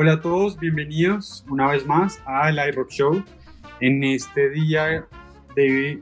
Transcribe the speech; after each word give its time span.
Hola 0.00 0.12
a 0.12 0.20
todos, 0.20 0.56
bienvenidos 0.56 1.44
una 1.50 1.72
vez 1.72 1.84
más 1.84 2.22
a 2.24 2.48
el 2.50 2.60
iRock 2.68 2.88
Show. 2.88 3.24
En 3.80 4.04
este 4.04 4.48
día 4.50 5.04
de 5.56 6.00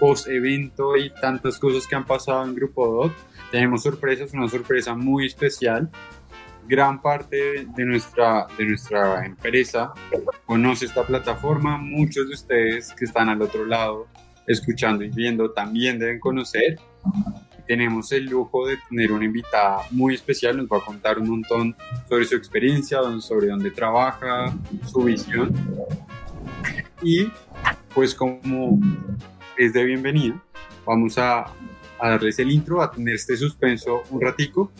post 0.00 0.26
evento 0.28 0.96
y 0.96 1.10
tantas 1.10 1.58
cosas 1.58 1.86
que 1.86 1.96
han 1.96 2.06
pasado 2.06 2.46
en 2.46 2.54
Grupo 2.54 2.86
DOT, 2.86 3.12
tenemos 3.50 3.82
sorpresas, 3.82 4.32
una 4.32 4.48
sorpresa 4.48 4.94
muy 4.94 5.26
especial. 5.26 5.90
Gran 6.66 7.02
parte 7.02 7.66
de 7.76 7.84
nuestra, 7.84 8.46
de 8.56 8.64
nuestra 8.64 9.26
empresa 9.26 9.92
conoce 10.46 10.86
esta 10.86 11.02
plataforma. 11.06 11.76
Muchos 11.76 12.26
de 12.26 12.32
ustedes 12.36 12.90
que 12.94 13.04
están 13.04 13.28
al 13.28 13.42
otro 13.42 13.66
lado 13.66 14.06
escuchando 14.46 15.04
y 15.04 15.10
viendo 15.10 15.50
también 15.50 15.98
deben 15.98 16.20
conocer 16.20 16.78
tenemos 17.66 18.12
el 18.12 18.26
lujo 18.26 18.66
de 18.66 18.78
tener 18.88 19.12
una 19.12 19.24
invitada 19.24 19.82
muy 19.90 20.14
especial, 20.14 20.56
nos 20.56 20.66
va 20.66 20.78
a 20.78 20.84
contar 20.84 21.18
un 21.18 21.28
montón 21.28 21.76
sobre 22.08 22.24
su 22.24 22.36
experiencia, 22.36 23.00
sobre 23.20 23.48
dónde 23.48 23.70
trabaja, 23.70 24.54
su 24.90 25.02
visión. 25.02 25.52
Y 27.02 27.30
pues 27.94 28.14
como 28.14 28.78
es 29.56 29.72
de 29.72 29.84
bienvenida, 29.84 30.40
vamos 30.84 31.18
a, 31.18 31.52
a 31.98 32.10
darles 32.10 32.38
el 32.38 32.50
intro, 32.50 32.82
a 32.82 32.90
tener 32.90 33.14
este 33.14 33.36
suspenso 33.36 34.02
un 34.10 34.20
ratico 34.20 34.70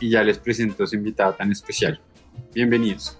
y 0.00 0.10
ya 0.10 0.22
les 0.22 0.38
presento 0.38 0.84
a 0.84 0.86
su 0.86 0.96
invitada 0.96 1.36
tan 1.36 1.50
especial. 1.50 2.00
Bienvenidos. 2.54 3.18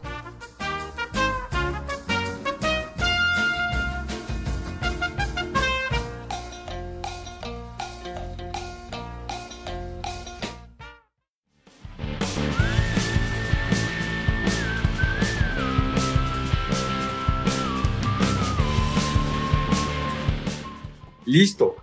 Listo. 21.32 21.76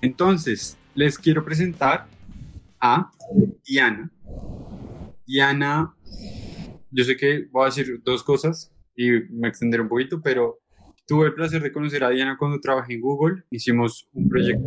Entonces, 0.00 0.78
les 0.94 1.18
quiero 1.18 1.44
presentar 1.44 2.06
a 2.80 3.10
Diana. 3.66 4.10
Diana, 5.26 5.94
yo 6.90 7.04
sé 7.04 7.14
que 7.14 7.46
voy 7.50 7.64
a 7.64 7.66
decir 7.66 8.00
dos 8.02 8.22
cosas 8.22 8.72
y 8.96 9.10
me 9.28 9.48
extenderé 9.48 9.82
un 9.82 9.90
poquito, 9.90 10.22
pero 10.22 10.58
tuve 11.06 11.26
el 11.26 11.34
placer 11.34 11.60
de 11.60 11.70
conocer 11.70 12.02
a 12.02 12.08
Diana 12.08 12.38
cuando 12.38 12.58
trabajé 12.60 12.94
en 12.94 13.02
Google. 13.02 13.42
Hicimos 13.50 14.08
un 14.14 14.26
proyecto 14.26 14.66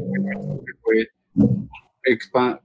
que 0.64 0.74
fue 0.84 1.10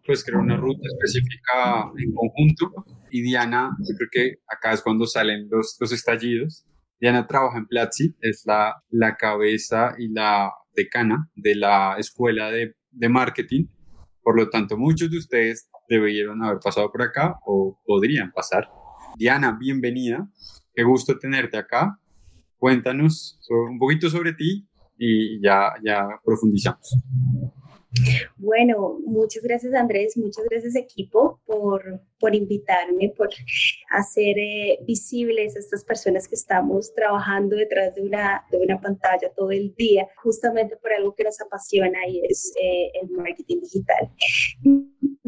pues 0.04 0.22
crear 0.22 0.42
una 0.42 0.58
ruta 0.58 0.86
específica 0.92 1.90
en 1.96 2.12
conjunto 2.12 2.84
y 3.10 3.22
Diana, 3.22 3.74
yo 3.78 3.96
creo 3.96 4.08
que 4.12 4.38
acá 4.46 4.72
es 4.72 4.82
cuando 4.82 5.06
salen 5.06 5.48
los, 5.50 5.78
los 5.80 5.90
estallidos. 5.90 6.66
Diana 7.00 7.26
trabaja 7.26 7.56
en 7.56 7.66
Platzi, 7.66 8.14
es 8.20 8.42
la, 8.44 8.76
la 8.90 9.16
cabeza 9.16 9.94
y 9.98 10.08
la 10.08 10.52
decana 10.74 11.30
de 11.34 11.54
la 11.54 11.96
escuela 11.98 12.50
de, 12.50 12.74
de 12.90 13.08
marketing. 13.08 13.66
Por 14.22 14.36
lo 14.36 14.48
tanto, 14.48 14.76
muchos 14.76 15.10
de 15.10 15.18
ustedes 15.18 15.68
debieron 15.88 16.42
haber 16.42 16.58
pasado 16.60 16.90
por 16.90 17.02
acá 17.02 17.38
o 17.44 17.80
podrían 17.84 18.32
pasar. 18.32 18.68
Diana, 19.16 19.56
bienvenida. 19.58 20.28
Qué 20.74 20.84
gusto 20.84 21.18
tenerte 21.18 21.56
acá. 21.56 21.98
Cuéntanos 22.56 23.40
un 23.50 23.78
poquito 23.78 24.08
sobre 24.08 24.32
ti 24.34 24.68
y 24.96 25.42
ya, 25.42 25.72
ya 25.84 26.06
profundizamos. 26.24 26.96
Bueno, 28.36 28.98
muchas 29.04 29.42
gracias 29.42 29.74
Andrés, 29.74 30.16
muchas 30.16 30.44
gracias 30.48 30.74
equipo 30.76 31.40
por, 31.44 32.00
por 32.18 32.34
invitarme, 32.34 33.12
por 33.16 33.28
hacer 33.90 34.38
eh, 34.38 34.78
visibles 34.86 35.56
a 35.56 35.58
estas 35.58 35.84
personas 35.84 36.26
que 36.26 36.34
estamos 36.34 36.94
trabajando 36.94 37.56
detrás 37.56 37.94
de 37.94 38.02
una, 38.02 38.44
de 38.50 38.58
una 38.58 38.80
pantalla 38.80 39.30
todo 39.36 39.50
el 39.50 39.74
día, 39.74 40.08
justamente 40.16 40.76
por 40.76 40.92
algo 40.92 41.14
que 41.14 41.24
nos 41.24 41.40
apasiona 41.40 42.06
y 42.08 42.22
es 42.24 42.52
eh, 42.60 42.90
el 43.02 43.10
marketing 43.10 43.60
digital. 43.60 44.10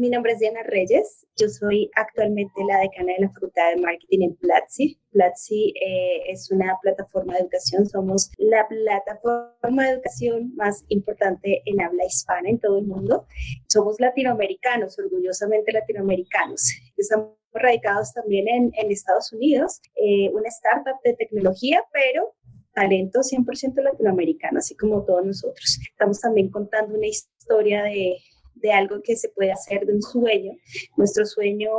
Mi 0.05 0.11
nombre 0.11 0.33
es 0.33 0.39
Diana 0.39 0.61
Reyes, 0.61 1.25
yo 1.35 1.49
soy 1.49 1.89
actualmente 1.95 2.53
la 2.69 2.77
decana 2.77 3.13
de 3.13 3.25
la 3.25 3.31
Facultad 3.31 3.71
de 3.73 3.81
Marketing 3.81 4.19
en 4.21 4.35
Platzi. 4.35 4.99
Platzi 5.09 5.73
eh, 5.81 6.21
es 6.27 6.51
una 6.51 6.77
plataforma 6.79 7.33
de 7.33 7.39
educación, 7.39 7.87
somos 7.87 8.29
la 8.37 8.67
plataforma 8.67 9.83
de 9.83 9.93
educación 9.93 10.53
más 10.55 10.85
importante 10.89 11.63
en 11.65 11.81
habla 11.81 12.05
hispana 12.05 12.49
en 12.49 12.59
todo 12.59 12.77
el 12.77 12.85
mundo. 12.85 13.25
Somos 13.67 13.99
latinoamericanos, 13.99 14.99
orgullosamente 14.99 15.71
latinoamericanos. 15.71 16.71
Estamos 16.95 17.31
radicados 17.51 18.13
también 18.13 18.47
en, 18.47 18.71
en 18.75 18.91
Estados 18.91 19.33
Unidos, 19.33 19.81
eh, 19.95 20.29
una 20.35 20.49
startup 20.49 21.01
de 21.03 21.15
tecnología, 21.15 21.83
pero 21.91 22.35
talento 22.75 23.21
100% 23.21 23.81
latinoamericano, 23.81 24.59
así 24.59 24.75
como 24.75 25.03
todos 25.03 25.25
nosotros. 25.25 25.79
Estamos 25.89 26.21
también 26.21 26.51
contando 26.51 26.95
una 26.95 27.07
historia 27.07 27.81
de 27.81 28.17
de 28.55 28.71
algo 28.71 29.01
que 29.03 29.15
se 29.15 29.29
puede 29.29 29.51
hacer 29.51 29.85
de 29.85 29.93
un 29.93 30.01
sueño. 30.01 30.53
Nuestro 30.97 31.25
sueño, 31.25 31.69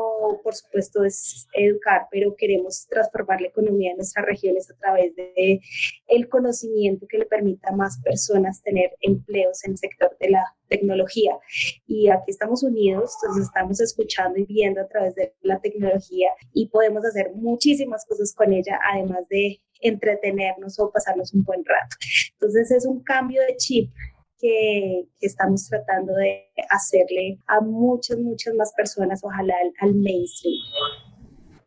por 0.42 0.54
supuesto, 0.54 1.04
es 1.04 1.46
educar, 1.52 2.06
pero 2.10 2.34
queremos 2.36 2.86
transformar 2.88 3.40
la 3.40 3.48
economía 3.48 3.90
de 3.90 3.96
nuestras 3.96 4.24
regiones 4.26 4.70
a 4.70 4.76
través 4.76 5.14
de 5.16 5.60
el 6.06 6.28
conocimiento 6.28 7.06
que 7.08 7.18
le 7.18 7.26
permita 7.26 7.70
a 7.70 7.76
más 7.76 8.00
personas 8.02 8.62
tener 8.62 8.92
empleos 9.00 9.64
en 9.64 9.72
el 9.72 9.78
sector 9.78 10.16
de 10.20 10.30
la 10.30 10.44
tecnología. 10.68 11.38
Y 11.86 12.08
aquí 12.08 12.30
estamos 12.30 12.62
unidos, 12.62 13.14
entonces 13.22 13.46
estamos 13.46 13.80
escuchando 13.80 14.38
y 14.38 14.44
viendo 14.44 14.80
a 14.80 14.88
través 14.88 15.14
de 15.14 15.34
la 15.42 15.60
tecnología 15.60 16.28
y 16.52 16.68
podemos 16.68 17.04
hacer 17.04 17.32
muchísimas 17.34 18.04
cosas 18.06 18.34
con 18.34 18.52
ella, 18.52 18.78
además 18.92 19.28
de 19.28 19.60
entretenernos 19.80 20.78
o 20.78 20.90
pasarnos 20.90 21.34
un 21.34 21.44
buen 21.44 21.64
rato. 21.64 21.96
Entonces 22.32 22.70
es 22.70 22.86
un 22.86 23.02
cambio 23.02 23.42
de 23.42 23.56
chip 23.56 23.90
que, 24.38 25.08
estamos 25.20 25.68
tratando 25.68 26.12
de 26.14 26.44
hacerle 26.70 27.38
a 27.46 27.60
muchas, 27.60 28.18
muchas 28.18 28.54
más 28.54 28.72
personas, 28.76 29.20
ojalá 29.22 29.54
al, 29.80 29.94
mainstream. 29.94 30.60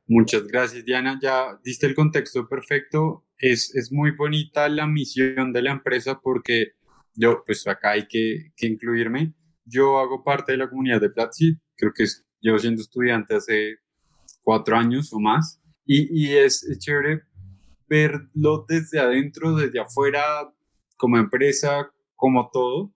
Muchas 0.08 0.48
gracias, 0.48 0.86
Diana. 0.86 1.20
Ya 1.22 1.60
diste 1.64 1.88
el 1.88 1.96
contexto 1.96 2.48
perfecto. 2.48 3.26
Es, 3.38 3.74
es, 3.76 3.92
muy 3.92 4.12
bonita 4.12 4.68
la 4.70 4.88
misión 4.88 5.54
de 5.54 5.62
la 5.62 5.72
empresa 5.72 6.20
porque 6.22 6.74
yo, 7.14 7.44
pues 7.46 7.68
acá 7.68 7.92
hay 7.92 8.08
que, 8.08 8.52
que 8.56 8.68
incluirme. 8.68 9.34
Yo 9.66 10.00
hago 10.00 10.24
parte 10.24 10.54
de 10.54 10.58
la 10.58 10.70
comunidad 10.70 11.02
de 11.02 11.10
Platzi. 11.10 11.58
Creo 11.76 11.94
que 11.94 12.06
llevo 12.40 12.58
siendo 12.58 12.82
estudiante 12.82 13.36
hace 13.36 13.78
cuatro 14.42 14.76
años 14.76 15.14
o 15.14 15.20
más. 15.20 15.62
Y, 15.86 16.26
y 16.26 16.38
es 16.38 16.66
chévere 16.80 17.22
verlo 17.88 18.66
desde 18.68 19.00
adentro, 19.00 19.56
desde 19.56 19.80
afuera, 19.80 20.24
como 20.96 21.18
empresa, 21.18 21.92
como 22.20 22.50
todo. 22.52 22.94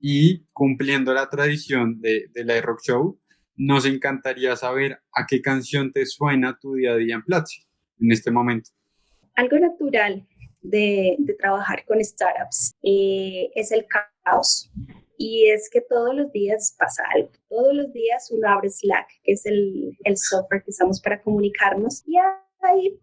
Y 0.00 0.46
cumpliendo 0.52 1.12
la 1.12 1.28
tradición 1.28 2.00
de, 2.00 2.28
de 2.32 2.44
la 2.44 2.60
Rock 2.60 2.80
Show, 2.82 3.20
nos 3.56 3.84
encantaría 3.84 4.56
saber 4.56 5.00
a 5.12 5.26
qué 5.28 5.40
canción 5.42 5.92
te 5.92 6.06
suena 6.06 6.58
tu 6.58 6.74
día 6.74 6.92
a 6.92 6.96
día 6.96 7.16
en 7.16 7.22
Platzi 7.22 7.62
en 8.00 8.10
este 8.10 8.30
momento. 8.30 8.70
Algo 9.34 9.58
natural 9.58 10.26
de, 10.62 11.16
de 11.18 11.34
trabajar 11.34 11.84
con 11.86 12.02
startups 12.02 12.74
eh, 12.82 13.50
es 13.54 13.70
el 13.72 13.86
caos. 13.86 14.70
Y 15.18 15.48
es 15.50 15.70
que 15.70 15.80
todos 15.80 16.14
los 16.16 16.32
días 16.32 16.74
pasa 16.76 17.04
algo. 17.14 17.30
Todos 17.48 17.74
los 17.74 17.92
días 17.92 18.28
uno 18.32 18.48
abre 18.48 18.70
Slack, 18.70 19.06
que 19.22 19.32
es 19.32 19.46
el, 19.46 19.96
el 20.04 20.16
software 20.16 20.64
que 20.64 20.70
usamos 20.70 21.00
para 21.00 21.22
comunicarnos, 21.22 22.02
y 22.06 22.16
hay 22.16 22.98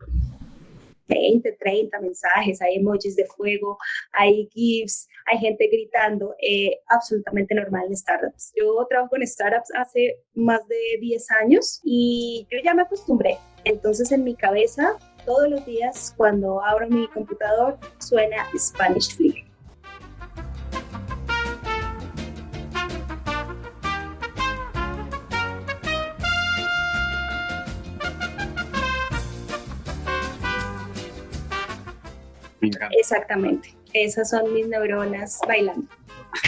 20, 1.10 1.52
30 1.60 2.00
mensajes, 2.00 2.62
hay 2.62 2.76
emojis 2.76 3.16
de 3.16 3.26
fuego, 3.26 3.78
hay 4.14 4.48
GIFs, 4.54 5.08
hay 5.26 5.40
gente 5.40 5.68
gritando, 5.68 6.36
eh, 6.42 6.80
absolutamente 6.88 7.56
normal 7.56 7.86
en 7.88 7.98
startups. 7.98 8.54
Yo 8.56 8.86
trabajo 8.90 9.10
con 9.10 9.26
startups 9.26 9.70
hace 9.76 10.20
más 10.34 10.66
de 10.68 11.00
10 11.02 11.32
años 11.32 11.82
y 11.84 12.48
yo 12.52 12.60
ya 12.64 12.74
me 12.74 12.84
acostumbré. 12.84 13.38
Entonces 13.66 14.12
en 14.12 14.24
mi 14.24 14.36
cabeza, 14.36 14.98
todos 15.26 15.50
los 15.50 15.66
días 15.66 16.14
cuando 16.16 16.64
abro 16.64 16.88
mi 16.88 17.08
computador, 17.10 17.78
suena 18.00 18.48
Spanish 18.58 19.16
Flick. 19.16 19.49
Exactamente. 32.62 33.76
Esas 33.94 34.30
son 34.30 34.54
mis 34.54 34.68
neuronas 34.68 35.40
bailando. 35.48 35.88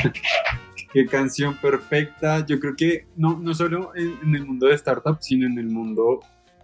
Qué 0.93 1.05
canción 1.05 1.55
perfecta. 1.55 2.45
Yo 2.45 2.59
creo 2.59 2.75
que 2.75 3.05
no, 3.15 3.39
no 3.39 3.53
solo 3.53 3.93
en, 3.95 4.35
el 4.35 4.45
mundo 4.45 4.67
de 4.67 4.77
startups, 4.77 5.25
sino 5.25 5.47
en 5.47 5.57
el 5.57 5.67
mundo 5.67 6.19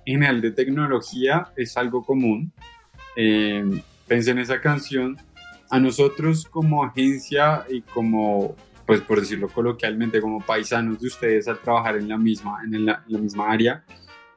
general 0.05 0.41
de 0.41 0.51
tecnología 0.51 1.47
es 1.55 1.77
algo 1.77 2.03
común. 2.03 2.51
Eh, 3.15 3.81
pensé 4.07 4.31
en 4.31 4.39
esa 4.39 4.59
canción. 4.61 5.17
A 5.69 5.79
nosotros 5.79 6.45
como 6.45 6.85
agencia 6.85 7.65
y 7.69 7.81
como, 7.81 8.55
pues 8.85 9.01
por 9.01 9.19
decirlo 9.19 9.49
coloquialmente, 9.49 10.21
como 10.21 10.39
paisanos 10.39 11.01
de 11.01 11.07
ustedes 11.07 11.47
al 11.49 11.59
trabajar 11.59 11.97
en 11.97 12.07
la 12.07 12.17
misma, 12.17 12.59
en 12.63 12.85
la, 12.85 13.03
misma 13.07 13.51
área, 13.51 13.83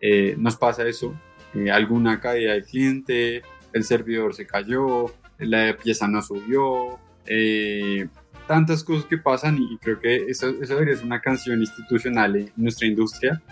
eh, 0.00 0.34
nos 0.36 0.56
pasa 0.56 0.88
eso 0.88 1.14
eh, 1.54 1.70
alguna 1.70 2.18
caída 2.18 2.52
del 2.52 2.64
cliente, 2.64 3.42
el 3.72 3.84
servidor 3.84 4.34
se 4.34 4.46
cayó, 4.46 5.06
la 5.38 5.76
pieza 5.76 6.08
no 6.08 6.22
subió, 6.22 6.99
eh, 7.26 8.08
tantas 8.46 8.82
cosas 8.82 9.05
que 9.05 9.19
pasan 9.19 9.58
y 9.58 9.78
creo 9.78 9.99
que 9.99 10.26
eso, 10.26 10.49
eso 10.49 10.75
debería 10.75 10.96
ser 10.96 11.06
una 11.06 11.20
canción 11.20 11.61
institucional 11.61 12.37
en 12.37 12.52
nuestra 12.56 12.87
industria. 12.87 13.43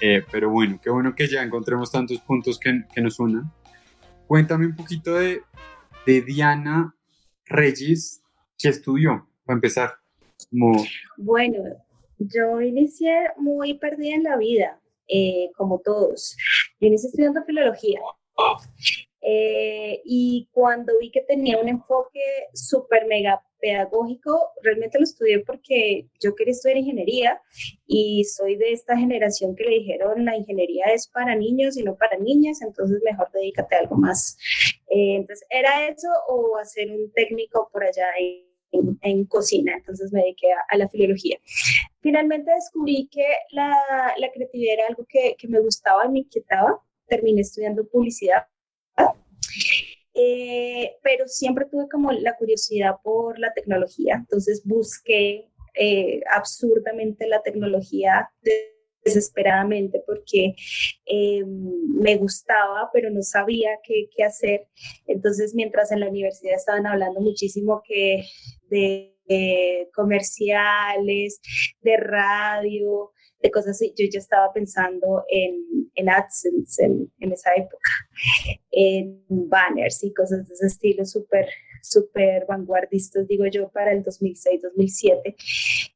Eh, 0.00 0.22
pero 0.30 0.50
bueno, 0.50 0.78
qué 0.82 0.90
bueno 0.90 1.14
que 1.14 1.26
ya 1.26 1.42
encontremos 1.42 1.90
tantos 1.90 2.20
puntos 2.20 2.58
que, 2.58 3.00
nos 3.00 3.18
unan. 3.18 3.50
Cuéntame 4.26 4.66
un 4.66 4.76
poquito 4.76 5.14
de, 5.14 5.42
de 6.06 6.22
Diana 6.22 6.94
Reyes, 7.46 8.22
¿qué 8.58 8.68
estudió? 8.68 9.28
Para 9.44 9.56
empezar. 9.56 9.94
Bueno, 11.16 11.58
yo 12.18 12.60
inicié 12.60 13.30
muy 13.36 13.74
perdida 13.74 14.14
en 14.14 14.22
la 14.22 14.36
vida, 14.36 14.80
eh, 15.08 15.50
como 15.56 15.80
todos. 15.80 16.36
Yo 16.80 16.88
inicié 16.88 17.08
estudiando 17.08 17.44
filología. 17.44 18.00
Eh, 19.22 20.02
y 20.04 20.48
cuando 20.52 20.92
vi 21.00 21.10
que 21.10 21.22
tenía 21.22 21.58
un 21.58 21.68
enfoque 21.68 22.20
súper 22.54 23.06
mega 23.06 23.42
pedagógico, 23.58 24.52
realmente 24.62 24.98
lo 24.98 25.04
estudié 25.04 25.40
porque 25.40 26.08
yo 26.20 26.34
quería 26.34 26.52
estudiar 26.52 26.78
ingeniería 26.78 27.40
y 27.86 28.24
soy 28.24 28.56
de 28.56 28.72
esta 28.72 28.96
generación 28.96 29.56
que 29.56 29.64
le 29.64 29.70
dijeron 29.70 30.24
la 30.24 30.36
ingeniería 30.36 30.86
es 30.86 31.08
para 31.08 31.34
niños 31.34 31.76
y 31.76 31.82
no 31.82 31.96
para 31.96 32.18
niñas, 32.18 32.62
entonces 32.62 33.02
mejor 33.02 33.30
dedícate 33.32 33.74
a 33.74 33.80
algo 33.80 33.96
más. 33.96 34.36
Eh, 34.88 35.16
entonces, 35.16 35.46
¿era 35.50 35.88
eso 35.88 36.08
o 36.28 36.56
hacer 36.58 36.92
un 36.92 37.10
técnico 37.12 37.68
por 37.72 37.84
allá 37.84 38.06
en, 38.18 39.24
cocina? 39.26 39.74
Entonces 39.76 40.12
me 40.12 40.20
dediqué 40.20 40.48
a, 40.52 40.76
la 40.76 40.88
filología. 40.88 41.38
Finalmente 42.00 42.52
descubrí 42.52 43.08
que 43.10 43.26
la, 43.50 43.74
la 44.18 44.30
creatividad 44.30 44.74
era 44.74 44.86
algo 44.88 45.06
que, 45.08 45.34
que 45.38 45.48
me 45.48 45.60
gustaba 45.60 46.08
me 46.08 46.20
inquietaba. 46.20 46.80
Terminé 47.08 47.40
estudiando 47.40 47.86
publicidad 47.88 48.46
eh, 50.14 50.96
pero 51.02 51.28
siempre 51.28 51.66
tuve 51.66 51.88
como 51.90 52.10
la 52.12 52.36
curiosidad 52.36 52.96
por 53.02 53.38
la 53.38 53.52
tecnología, 53.52 54.14
entonces 54.14 54.62
busqué 54.64 55.50
eh, 55.74 56.22
absurdamente 56.34 57.26
la 57.26 57.42
tecnología 57.42 58.30
desesperadamente 59.04 60.02
porque 60.06 60.54
eh, 61.04 61.44
me 61.44 62.16
gustaba, 62.16 62.88
pero 62.92 63.10
no 63.10 63.22
sabía 63.22 63.70
qué, 63.84 64.08
qué, 64.16 64.24
hacer. 64.24 64.68
Entonces, 65.06 65.54
mientras 65.54 65.92
en 65.92 66.00
la 66.00 66.08
universidad 66.08 66.56
estaban 66.56 66.86
hablando 66.86 67.20
muchísimo 67.20 67.82
que 67.86 68.24
de 68.70 69.12
comerciales, 69.94 71.40
de 71.82 71.96
radio, 71.96 73.12
de 73.46 73.50
cosas 73.52 73.76
así. 73.76 73.94
Yo 73.96 74.06
ya 74.10 74.18
estaba 74.18 74.52
pensando 74.52 75.24
en, 75.28 75.90
en 75.94 76.08
AdSense 76.08 76.84
en, 76.84 77.12
en, 77.20 77.32
esa 77.32 77.50
época, 77.56 77.90
en 78.70 79.24
banners 79.28 80.02
y 80.04 80.12
cosas 80.12 80.46
de 80.48 80.54
ese 80.54 80.66
estilo 80.66 81.04
súper 81.04 81.46
súper 81.86 82.46
vanguardistas, 82.46 83.26
digo 83.28 83.46
yo, 83.46 83.68
para 83.70 83.92
el 83.92 84.02
2006-2007. 84.04 85.36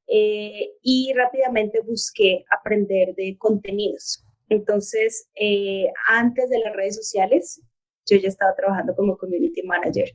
Eh, 0.06 0.70
y 0.82 1.12
rápidamente 1.14 1.80
busqué 1.80 2.44
aprender 2.50 3.14
de 3.14 3.36
contenidos. 3.38 4.24
Entonces, 4.48 5.28
eh, 5.34 5.86
antes 6.08 6.48
de 6.50 6.58
las 6.58 6.74
redes 6.74 6.96
sociales, 6.96 7.62
yo 8.10 8.16
ya 8.18 8.28
estaba 8.28 8.54
trabajando 8.54 8.94
como 8.94 9.16
community 9.16 9.62
manager 9.62 10.10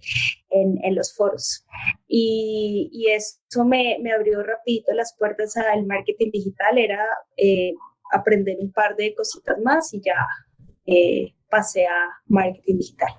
en, 0.50 0.78
en 0.84 0.96
los 0.96 1.16
foros. 1.16 1.66
Y, 2.08 2.90
y 2.92 3.08
eso 3.12 3.66
me, 3.66 3.98
me, 4.02 4.12
abrió 4.12 4.44
rapidito 4.44 4.94
las 4.94 5.16
puertas 5.18 5.56
al 5.58 5.86
marketing 5.86 6.32
digital, 6.32 6.78
era 6.78 7.04
eh, 7.38 7.74
aprender 8.12 8.58
un 8.60 8.72
par 8.72 8.96
de 8.96 9.14
cositas 9.16 9.58
más 9.64 9.94
y 9.94 10.02
ya 10.02 10.16
eh, 10.86 11.34
pasé 11.50 11.86
a 11.86 12.22
marketing 12.28 12.78
digital. 12.78 13.10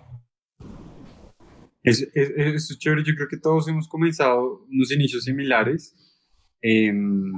Eso 1.83 2.05
es, 2.15 2.31
es, 2.37 2.79
chévere, 2.79 3.05
yo 3.05 3.15
creo 3.15 3.29
que 3.29 3.39
todos 3.39 3.69
hemos 3.69 3.89
comenzado 3.89 4.65
unos 4.69 4.91
inicios 4.93 5.23
similares 5.23 5.95
em, 6.61 7.33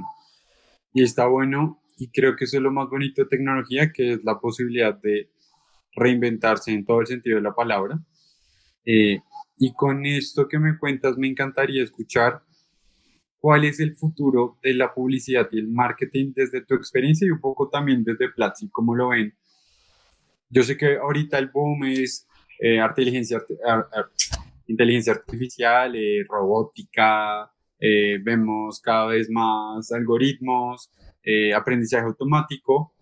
y 0.91 1.03
está 1.03 1.27
bueno 1.27 1.83
y 1.97 2.09
creo 2.09 2.35
que 2.35 2.45
eso 2.45 2.57
es 2.57 2.63
lo 2.63 2.71
más 2.71 2.89
bonito 2.89 3.21
de 3.21 3.27
tecnología, 3.27 3.91
que 3.91 4.13
es 4.13 4.23
la 4.23 4.39
posibilidad 4.39 4.95
de 4.95 5.29
reinventarse 5.95 6.71
en 6.71 6.85
todo 6.85 7.01
el 7.01 7.07
sentido 7.07 7.37
de 7.37 7.43
la 7.43 7.53
palabra. 7.53 7.99
Eh, 8.85 9.19
y 9.57 9.73
con 9.73 10.05
esto 10.05 10.47
que 10.47 10.59
me 10.59 10.77
cuentas, 10.77 11.17
me 11.17 11.27
encantaría 11.27 11.83
escuchar 11.83 12.41
cuál 13.39 13.65
es 13.65 13.79
el 13.79 13.95
futuro 13.95 14.57
de 14.63 14.73
la 14.73 14.93
publicidad 14.93 15.47
y 15.51 15.59
el 15.59 15.67
marketing 15.67 16.33
desde 16.35 16.65
tu 16.65 16.75
experiencia 16.75 17.27
y 17.27 17.31
un 17.31 17.39
poco 17.39 17.69
también 17.69 18.03
desde 18.03 18.29
Platzi, 18.29 18.69
cómo 18.69 18.95
lo 18.95 19.09
ven. 19.09 19.33
Yo 20.49 20.63
sé 20.63 20.77
que 20.77 20.97
ahorita 20.97 21.37
el 21.37 21.49
boom 21.49 21.85
es 21.85 22.27
eh, 22.59 22.77
inteligencia, 22.77 23.41
inteligencia 24.67 25.13
artificial, 25.13 25.95
eh, 25.95 26.25
robótica, 26.27 27.51
vemos 27.79 28.81
cada 28.81 29.05
vez 29.05 29.29
más 29.29 29.89
algoritmos, 29.93 30.91
aprendizaje 31.55 32.07
automático, 32.07 32.93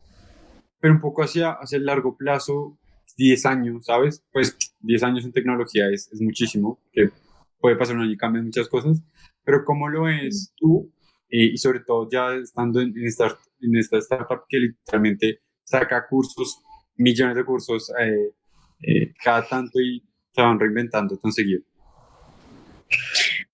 pero 0.79 0.93
un 0.93 1.01
poco 1.01 1.23
hacia, 1.23 1.51
hacia 1.51 1.77
el 1.77 1.85
largo 1.85 2.15
plazo, 2.15 2.77
10 3.17 3.45
años, 3.45 3.85
¿sabes? 3.85 4.23
Pues 4.31 4.57
10 4.81 5.03
años 5.03 5.25
en 5.25 5.31
tecnología 5.31 5.89
es, 5.89 6.11
es 6.11 6.21
muchísimo, 6.21 6.79
que 6.91 7.09
puede 7.59 7.75
pasar 7.75 7.95
un 7.95 8.03
año 8.03 8.11
y 8.11 8.17
cambian 8.17 8.45
muchas 8.45 8.67
cosas, 8.67 9.01
pero 9.43 9.65
¿cómo 9.65 9.89
lo 9.89 10.03
ves 10.03 10.53
tú? 10.55 10.91
Eh, 11.29 11.51
y 11.53 11.57
sobre 11.57 11.81
todo 11.81 12.07
ya 12.09 12.33
estando 12.35 12.79
en, 12.79 12.93
esta, 13.03 13.37
en 13.61 13.75
esta 13.75 13.97
startup 13.97 14.43
que 14.47 14.59
literalmente 14.59 15.41
saca 15.63 16.07
cursos, 16.07 16.61
millones 16.95 17.35
de 17.35 17.43
cursos 17.43 17.91
eh, 17.99 18.33
eh, 18.81 19.13
cada 19.23 19.45
tanto 19.47 19.79
y 19.79 20.03
se 20.31 20.41
van 20.41 20.59
reinventando 20.59 21.17
tan 21.17 21.31
seguido. 21.31 21.63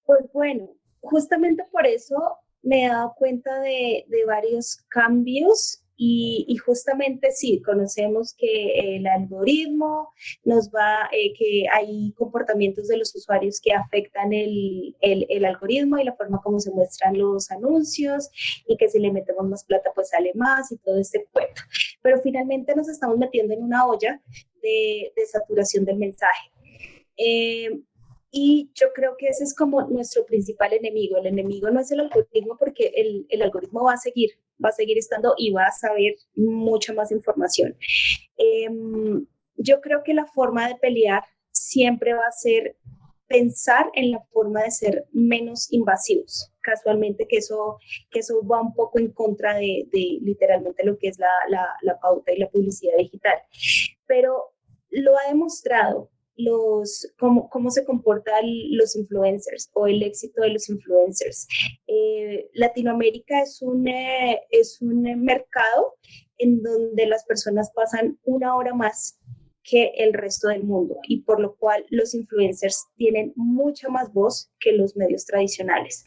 Pues 0.06 0.26
bueno, 0.34 0.70
justamente 1.02 1.64
por 1.72 1.88
eso 1.88 2.38
me 2.62 2.86
he 2.86 2.90
dado 2.90 3.14
cuenta 3.18 3.60
de, 3.62 4.06
de 4.08 4.26
varios 4.26 4.84
cambios 4.90 5.83
y, 5.96 6.58
justamente 6.58 7.32
sí, 7.32 7.62
conocemos 7.62 8.34
que 8.38 8.96
el 8.96 9.06
algoritmo 9.08 10.10
nos 10.44 10.70
va, 10.70 11.08
eh, 11.12 11.34
que 11.38 11.66
hay 11.72 12.14
comportamientos 12.14 12.88
de 12.88 12.98
los 12.98 13.16
usuarios 13.16 13.62
que 13.62 13.74
afectan 13.74 14.34
el, 14.34 14.96
el, 15.02 15.26
el, 15.30 15.46
algoritmo 15.46 15.98
y 15.98 16.04
la 16.04 16.16
forma 16.16 16.42
como 16.44 16.60
se 16.60 16.72
muestran 16.72 17.18
los 17.18 17.52
anuncios 17.52 18.30
y 18.68 18.76
que 18.78 18.90
si 18.90 19.00
le 19.00 19.12
metemos 19.12 19.48
más 19.48 19.64
plata 19.66 19.92
pues 19.94 20.10
sale 20.10 20.32
más 20.36 20.72
y 20.72 20.78
todo 20.78 21.00
este 21.00 21.28
cuento. 21.32 21.62
Pero 22.02 22.20
finalmente 22.22 22.76
nos 22.76 22.90
estamos 22.90 23.18
metiendo 23.18 23.54
en 23.54 23.64
una 23.64 23.86
olla 23.86 24.20
de, 24.62 25.14
de 25.16 25.26
saturación 25.28 25.86
del 25.86 25.98
mensaje. 25.98 26.52
Eh, 27.18 27.70
y 28.36 28.72
yo 28.74 28.88
creo 28.96 29.16
que 29.16 29.28
ese 29.28 29.44
es 29.44 29.56
como 29.56 29.84
nuestro 29.84 30.26
principal 30.26 30.74
enemigo. 30.74 31.18
El 31.18 31.28
enemigo 31.28 31.70
no 31.70 31.80
es 31.80 31.92
el 31.92 32.00
algoritmo 32.00 32.58
porque 32.58 32.92
el, 32.96 33.28
el 33.30 33.44
algoritmo 33.44 33.84
va 33.84 33.94
a 33.94 33.98
seguir, 33.98 34.32
va 34.64 34.70
a 34.70 34.74
seguir 34.74 34.98
estando 34.98 35.34
y 35.38 35.52
va 35.52 35.66
a 35.66 35.72
saber 35.72 36.16
mucha 36.36 36.94
más 36.94 37.12
información. 37.12 37.76
Em, 38.38 39.26
yo 39.58 39.82
creo 39.82 40.04
que 40.04 40.14
la 40.14 40.26
forma 40.26 40.68
de 40.68 40.76
pelear 40.76 41.24
siempre 41.52 42.14
va 42.14 42.26
a 42.28 42.32
ser 42.32 42.76
pensar 43.28 43.90
en 43.94 44.12
la 44.12 44.22
forma 44.32 44.62
de 44.64 44.72
ser 44.72 45.06
menos 45.12 45.72
invasivos. 45.72 46.52
Casualmente 46.62 47.28
que 47.28 47.38
eso, 47.38 47.78
que 48.12 48.20
eso 48.20 48.46
va 48.46 48.62
un 48.62 48.74
poco 48.74 49.00
en 49.00 49.12
contra 49.12 49.56
de, 49.56 49.88
literalmente 50.22 50.86
lo 50.86 50.98
que 50.98 51.08
es 51.08 51.18
la, 51.18 51.28
la, 51.50 51.68
la 51.82 52.00
pauta 52.00 52.32
y 52.32 52.38
la 52.38 52.50
publicidad 52.50 52.98
digital. 52.98 53.40
Pero 54.06 54.54
lo 54.90 55.18
ha 55.18 55.28
demostrado 55.30 56.12
los, 56.36 57.08
cómo, 57.20 57.50
cómo 57.50 57.70
se 57.70 57.86
comportan 57.86 58.44
los 58.72 58.96
influencers 58.96 59.70
o 59.74 59.88
el 59.88 60.04
éxito 60.04 60.42
de 60.42 60.50
los 60.50 60.70
influencers. 60.70 61.48
Eh, 61.88 62.50
Latinoamérica 62.54 63.42
es 63.42 63.62
un, 63.62 63.88
eh, 63.88 64.42
es 64.50 64.82
un 64.82 65.04
mercado 65.24 65.96
en 66.38 66.62
donde 66.62 67.06
las 67.06 67.26
personas 67.26 67.72
pasan 67.74 68.20
una 68.24 68.56
hora 68.56 68.74
más 68.74 69.20
que 69.64 69.94
el 69.98 70.14
resto 70.14 70.50
del 70.50 70.64
mundo 70.64 70.98
y 71.08 71.22
por 71.22 71.40
lo 71.40 71.56
cual 71.56 71.86
los 71.90 72.14
influencers 72.14 72.86
tienen 72.98 73.32
mucha 73.36 73.90
más 73.90 74.12
voz 74.12 74.52
que 74.60 74.74
los 74.74 74.96
medios 74.98 75.26
tradicionales. 75.26 76.04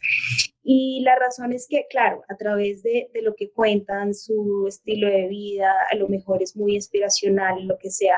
Y 0.69 0.99
la 0.99 1.15
razón 1.15 1.53
es 1.53 1.65
que, 1.69 1.85
claro, 1.89 2.25
a 2.27 2.35
través 2.35 2.83
de, 2.83 3.09
de, 3.13 3.21
lo 3.21 3.35
que 3.35 3.51
cuentan, 3.51 4.13
su 4.13 4.65
estilo 4.67 5.07
de 5.07 5.29
vida, 5.29 5.73
a 5.89 5.95
lo 5.95 6.09
mejor 6.09 6.43
es 6.43 6.57
muy 6.57 6.75
inspiracional, 6.75 7.65
lo 7.65 7.77
que 7.77 7.89
sea, 7.89 8.17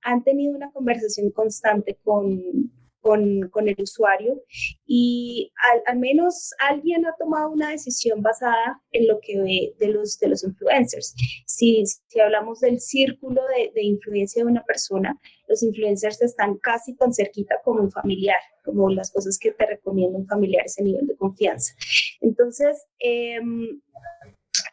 han 0.00 0.24
tenido 0.24 0.56
una 0.56 0.70
conversación 0.70 1.30
constante 1.32 1.98
con, 2.02 2.72
con, 3.02 3.48
con 3.50 3.68
el 3.68 3.76
usuario 3.78 4.42
y 4.86 5.52
al, 5.86 5.98
menos 5.98 6.52
alguien 6.60 7.04
ha 7.04 7.14
tomado 7.18 7.50
una 7.50 7.70
decisión 7.70 8.22
basada 8.22 8.80
en 8.92 9.08
lo 9.08 9.18
que 9.20 9.40
ve 9.40 9.74
de 9.78 9.88
los, 9.88 10.18
de 10.18 10.28
los 10.28 10.44
influencers. 10.44 11.14
Si, 11.44 11.84
si 11.84 12.20
hablamos 12.20 12.60
del 12.60 12.80
círculo 12.80 13.42
de, 13.48 13.72
de 13.74 13.82
influencia 13.82 14.42
de 14.42 14.50
una 14.50 14.64
persona, 14.64 15.20
los 15.48 15.62
influencers 15.64 16.22
están 16.22 16.56
casi 16.58 16.94
tan 16.94 17.12
cerquita 17.12 17.56
como 17.64 17.82
un 17.82 17.90
familiar, 17.90 18.38
como 18.64 18.88
las 18.88 19.10
cosas 19.10 19.36
que 19.38 19.50
te 19.50 19.66
recomienda 19.66 20.18
un 20.18 20.26
familiar, 20.26 20.64
ese 20.64 20.84
nivel 20.84 21.06
de 21.08 21.16
confianza. 21.16 21.74
Entonces, 22.20 22.86
eh, 23.00 23.40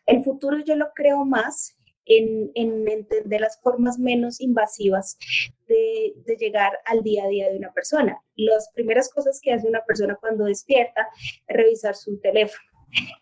el 0.05 0.24
futuro 0.24 0.59
yo 0.63 0.75
lo 0.75 0.91
creo 0.93 1.25
más 1.25 1.78
en, 2.10 2.51
entender 2.56 3.39
las 3.39 3.60
formas 3.62 3.98
menos 3.98 4.42
invasivas 4.42 5.18
de, 5.68 6.16
llegar 6.38 6.74
al 6.86 7.04
día 7.04 7.25
a 7.25 7.28
día 7.28 7.50
de 7.50 7.58
una 7.58 7.72
persona. 7.72 8.22
Las 8.36 8.70
primeras 8.74 9.10
cosas 9.10 9.39
que 9.42 9.54
hace 9.54 9.68
una 9.68 9.86
persona 9.86 10.18
cuando 10.20 10.46
despierta 10.46 11.08
es 11.48 11.56
revisar 11.56 11.96
su 11.96 12.20
teléfono. 12.20 12.63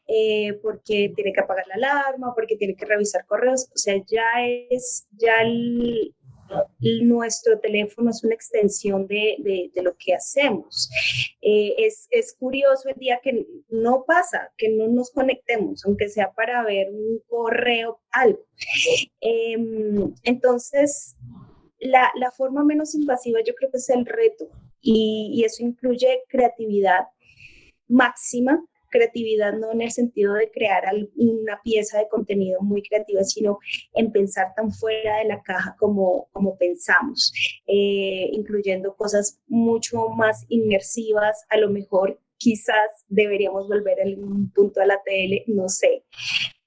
Eh, 0.07 0.53
porque 0.61 1.11
tiene 1.13 1.33
que 1.33 1.41
apagar 1.41 1.67
la 1.67 1.75
alarma, 1.75 2.33
porque 2.33 2.55
tiene 2.55 2.73
que 2.73 2.85
revisar 2.85 3.25
correos, 3.25 3.65
o 3.75 3.77
sea, 3.77 4.01
ya 4.07 4.23
es, 4.69 5.09
ya 5.11 5.43
nuestro 7.01 7.59
teléfono 7.59 8.09
es 8.09 8.23
una 8.23 8.33
extensión 8.33 9.07
de, 9.07 9.71
lo 9.75 9.95
que 9.97 10.13
hacemos. 10.13 10.89
Eh, 11.49 11.87
es, 12.11 12.35
curioso 12.37 12.89
el 12.89 12.95
día 12.95 13.21
que 13.23 13.47
no 13.69 14.03
pasa, 14.05 14.51
que 14.57 14.67
no 14.67 14.89
nos 14.89 15.11
conectemos, 15.11 15.85
aunque 15.85 16.09
sea 16.09 16.33
para 16.33 16.61
ver 16.65 16.89
un 16.91 17.21
correo, 17.25 18.01
algo. 18.11 18.45
Em, 19.21 20.13
entonces, 20.23 21.15
la, 21.79 22.11
forma 22.35 22.65
menos 22.65 22.95
invasiva 22.95 23.39
yo 23.45 23.55
creo 23.55 23.71
que 23.71 23.77
es 23.77 23.89
el 23.89 24.05
reto 24.05 24.49
y 24.81 25.41
eso 25.45 25.63
incluye 25.63 26.23
creatividad 26.27 27.07
máxima 27.87 28.61
creatividad 28.89 29.53
no 29.53 29.71
en 29.71 29.81
el 29.81 29.91
sentido 29.91 30.33
de 30.33 30.49
crear 30.51 30.83
una 31.15 31.61
pieza 31.63 31.99
de 31.99 32.07
contenido 32.07 32.61
muy 32.61 32.81
creativa, 32.81 33.23
sino 33.23 33.59
en 33.93 34.11
pensar 34.11 34.53
tan 34.55 34.71
fuera 34.71 35.17
de 35.17 35.25
la 35.25 35.41
caja 35.41 35.75
como, 35.77 36.27
como 36.31 36.57
pensamos, 36.57 37.33
eh, 37.67 38.29
incluyendo 38.31 38.95
cosas 38.95 39.39
mucho 39.47 40.09
más 40.09 40.45
inmersivas, 40.49 41.45
a 41.49 41.57
lo 41.57 41.69
mejor 41.69 42.19
quizás 42.37 43.05
deberíamos 43.07 43.67
volver 43.67 43.99
en 43.99 44.23
un 44.23 44.51
punto 44.51 44.79
a 44.79 44.85
la 44.85 45.01
tele, 45.03 45.43
no 45.47 45.67
sé, 45.67 46.03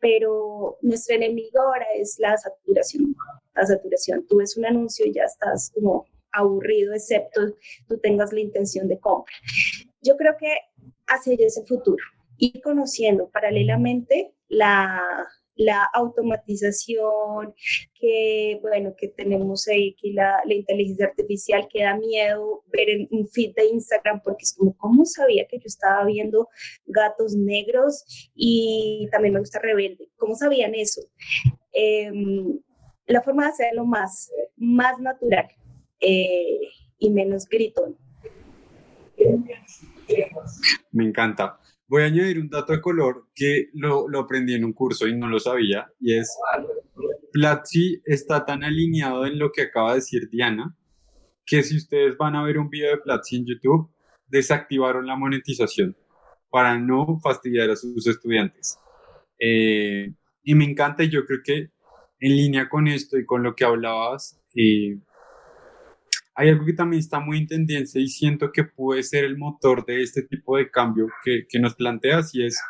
pero 0.00 0.79
nuestro 0.83 1.15
enemigo 1.15 1.61
ahora 1.61 1.87
es 1.97 2.17
la 2.19 2.37
saturación, 2.37 3.15
la 3.55 3.67
saturación. 3.67 4.27
Tú 4.27 4.39
ves 4.39 4.57
un 4.57 4.67
anuncio 4.67 5.07
y 5.07 5.12
ya 5.12 5.25
estás 5.25 5.71
como 5.75 6.07
aburrido, 6.33 6.95
excepto 6.95 7.41
tú 7.89 7.99
tengas 7.99 8.33
la 8.33 8.41
intención 8.41 8.89
de 8.89 8.99
compra. 8.99 9.35
Yo 10.03 10.17
creo 10.17 10.37
que 10.39 10.57
hacia 11.11 11.35
ese 11.38 11.64
futuro 11.67 12.02
y 12.38 12.61
conociendo 12.62 13.29
paralelamente 13.31 14.33
la, 14.49 15.02
la 15.61 15.85
automatización, 15.93 17.55
que 17.95 18.59
bueno, 18.62 18.95
que 18.97 19.09
tenemos 19.09 19.69
ahí, 19.69 19.95
que 20.00 20.12
la, 20.14 20.40
la, 20.47 20.55
inteligencia 20.55 21.07
artificial, 21.07 21.69
que 21.71 21.83
da 21.83 21.97
miedo 21.97 22.64
ver 22.73 22.88
en 22.88 23.09
un 23.11 23.29
feed 23.29 23.55
de 23.55 23.67
Instagram, 23.67 24.23
porque 24.23 24.45
es 24.45 24.55
como, 24.57 24.75
¿cómo 24.79 25.05
sabía 25.05 25.47
que 25.47 25.59
yo 25.59 25.67
estaba 25.67 26.07
viendo 26.07 26.49
gatos 26.87 27.35
negros? 27.35 28.31
Y 28.35 29.07
también 29.12 29.35
me 29.35 29.40
gusta 29.40 29.59
Rebelde, 29.59 30.09
¿cómo 30.17 30.35
sabían 30.35 30.75
eso? 30.75 31.02
Em, 31.73 32.59
la 33.07 33.21
forma 33.23 33.45
de 33.45 33.50
hacerlo 33.50 33.85
más, 33.85 34.33
más 34.57 34.99
natural 34.99 35.47
eh, 36.00 36.61
y 36.99 37.11
menos 37.11 37.47
gritón. 37.47 37.99
Me 40.93 41.05
encanta. 41.05 41.59
Voy 41.87 42.02
a 42.02 42.07
añadir 42.07 42.38
un 42.38 42.49
dato 42.49 42.73
de 42.73 42.81
color 42.81 43.26
que 43.35 43.69
lo, 43.75 44.07
aprendí 44.19 44.55
en 44.55 44.64
un 44.64 44.73
curso 44.73 45.09
y 45.09 45.17
no 45.17 45.29
lo 45.29 45.40
sabía, 45.40 45.90
y 45.99 46.17
es 46.17 46.33
Platzi 47.33 48.00
está 48.05 48.45
tan 48.45 48.62
alineado 48.62 49.26
en 49.26 49.38
lo 49.38 49.50
que 49.50 49.62
acaba 49.62 49.90
de 49.90 49.97
decir 49.97 50.29
Diana, 50.31 50.76
que 51.45 51.64
si 51.64 51.76
ustedes 51.76 52.17
van 52.17 52.37
a 52.37 52.45
ver 52.45 52.59
un 52.59 52.71
video 52.71 52.93
de 52.93 53.02
Platzi 53.02 53.37
en 53.37 53.47
YouTube, 53.47 53.90
desactivaron 54.29 55.07
la 55.07 55.17
monetización 55.17 55.97
para 56.49 56.79
no 56.79 57.19
fastidiar 57.21 57.71
a 57.71 57.76
sus 57.76 58.07
estudiantes. 58.07 58.79
Eh, 59.40 60.12
y 60.45 60.55
me 60.55 60.64
encanta 60.64 61.02
y 61.02 61.11
yo 61.11 61.25
creo 61.26 61.40
que 61.45 61.71
en 62.21 62.37
línea 62.37 62.69
con 62.69 62.87
esto 62.87 63.19
y 63.19 63.25
con 63.25 63.43
lo 63.43 63.55
que 63.55 63.64
hablabas, 63.64 64.40
eh, 64.55 64.99
hay 66.35 66.49
algo 66.49 66.65
que 66.65 66.73
también 66.73 67.01
está 67.01 67.21
muy 67.21 67.39
en 67.39 67.47
tendencia 67.47 68.01
y 68.01 68.09
siento 68.09 68.53
que 68.53 68.65
puede 68.65 69.03
ser 69.03 69.25
el 69.25 69.37
motor 69.37 69.85
de 69.85 70.03
este 70.03 70.23
tipo 70.23 70.57
de 70.57 70.71
cambio 70.71 71.09
que, 71.25 71.47
que 71.49 71.59
nos 71.59 71.75
planteas 71.75 72.35
y 72.35 72.45
es 72.45 72.61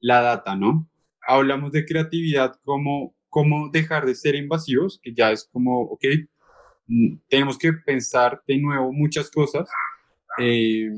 la 0.00 0.20
data, 0.20 0.56
¿no? 0.56 0.88
Hablamos 1.26 1.72
de 1.72 1.84
creatividad 1.84 2.54
como, 2.64 3.14
como 3.28 3.68
dejar 3.70 4.06
de 4.06 4.14
ser 4.14 4.34
invasivos, 4.34 4.98
que 5.02 5.12
ya 5.14 5.30
es 5.32 5.48
como, 5.52 5.82
ok, 5.82 6.04
mm, 6.86 7.16
tenemos 7.28 7.58
que 7.58 7.72
pensar 7.72 8.42
de 8.46 8.58
nuevo 8.58 8.92
muchas 8.92 9.30
cosas. 9.30 9.68
Eh, 10.38 10.90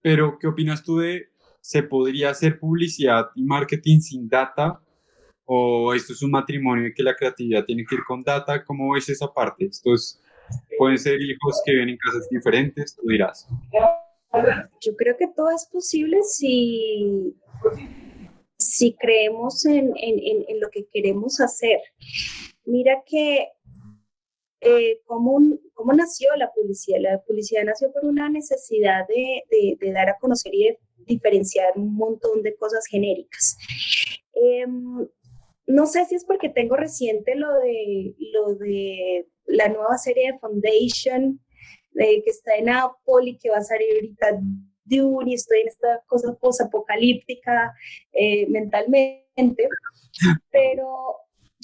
pero, 0.00 0.38
¿qué 0.38 0.46
opinas 0.46 0.84
tú 0.84 0.98
de 0.98 1.30
se 1.60 1.82
podría 1.82 2.30
hacer 2.30 2.60
publicidad 2.60 3.30
y 3.34 3.42
marketing 3.42 3.98
sin 3.98 4.28
data? 4.28 4.80
¿O 5.44 5.92
esto 5.94 6.12
es 6.12 6.22
un 6.22 6.30
matrimonio 6.30 6.86
y 6.86 6.94
que 6.94 7.02
la 7.02 7.16
creatividad 7.16 7.64
tiene 7.64 7.84
que 7.84 7.96
ir 7.96 8.04
con 8.04 8.22
data? 8.22 8.64
¿Cómo 8.64 8.92
ves 8.94 9.08
esa 9.08 9.32
parte? 9.32 9.66
Esto 9.66 9.94
es 9.94 10.22
Pueden 10.78 10.98
ser 10.98 11.20
hijos 11.20 11.60
que 11.64 11.72
viven 11.72 11.90
en 11.90 11.96
casas 11.96 12.28
diferentes, 12.30 12.96
tú 12.96 13.08
dirás. 13.08 13.48
Yo 14.80 14.96
creo 14.96 15.16
que 15.16 15.28
todo 15.28 15.50
es 15.50 15.66
posible 15.72 16.22
si, 16.22 17.34
si 18.58 18.94
creemos 18.94 19.64
en, 19.64 19.92
en, 19.96 20.44
en, 20.48 20.60
lo 20.60 20.68
que 20.70 20.86
queremos 20.92 21.40
hacer. 21.40 21.80
Mira 22.64 23.02
que 23.06 23.48
eh, 24.60 25.00
¿cómo, 25.04 25.38
¿cómo, 25.74 25.92
nació 25.92 26.34
la 26.36 26.50
publicidad? 26.52 26.98
La 27.00 27.22
publicidad 27.22 27.64
nació 27.64 27.92
por 27.92 28.04
una 28.04 28.28
necesidad 28.28 29.06
de, 29.06 29.76
de, 29.78 29.92
dar 29.92 30.08
a 30.08 30.18
conocer 30.18 30.54
y 30.54 30.64
de 30.64 30.78
diferenciar 31.06 31.72
un 31.76 31.94
montón 31.94 32.42
de 32.42 32.56
cosas 32.56 32.86
genéricas. 32.86 33.56
Em, 34.32 35.06
no 35.66 35.86
sé 35.86 36.04
si 36.06 36.14
es 36.14 36.24
porque 36.24 36.48
tengo 36.48 36.76
reciente 36.76 37.34
lo 37.34 37.52
de, 37.54 38.14
lo 38.18 38.54
de 38.54 39.28
la 39.46 39.68
nueva 39.68 39.96
serie 39.98 40.32
de 40.32 40.38
Foundation 40.38 41.40
que 41.96 42.30
está 42.30 42.56
en 42.56 42.68
Apple 42.68 43.24
y 43.24 43.38
que 43.38 43.50
va 43.50 43.58
a 43.58 43.62
salir 43.62 43.88
ahorita 43.94 44.40
Dune 44.84 45.30
y 45.30 45.34
estoy 45.34 45.60
en 45.60 45.68
esta 45.68 46.02
cosa 46.06 46.34
posapocalíptica 46.34 47.74
eh, 48.12 48.46
mentalmente, 48.48 49.68
pero 50.50 51.16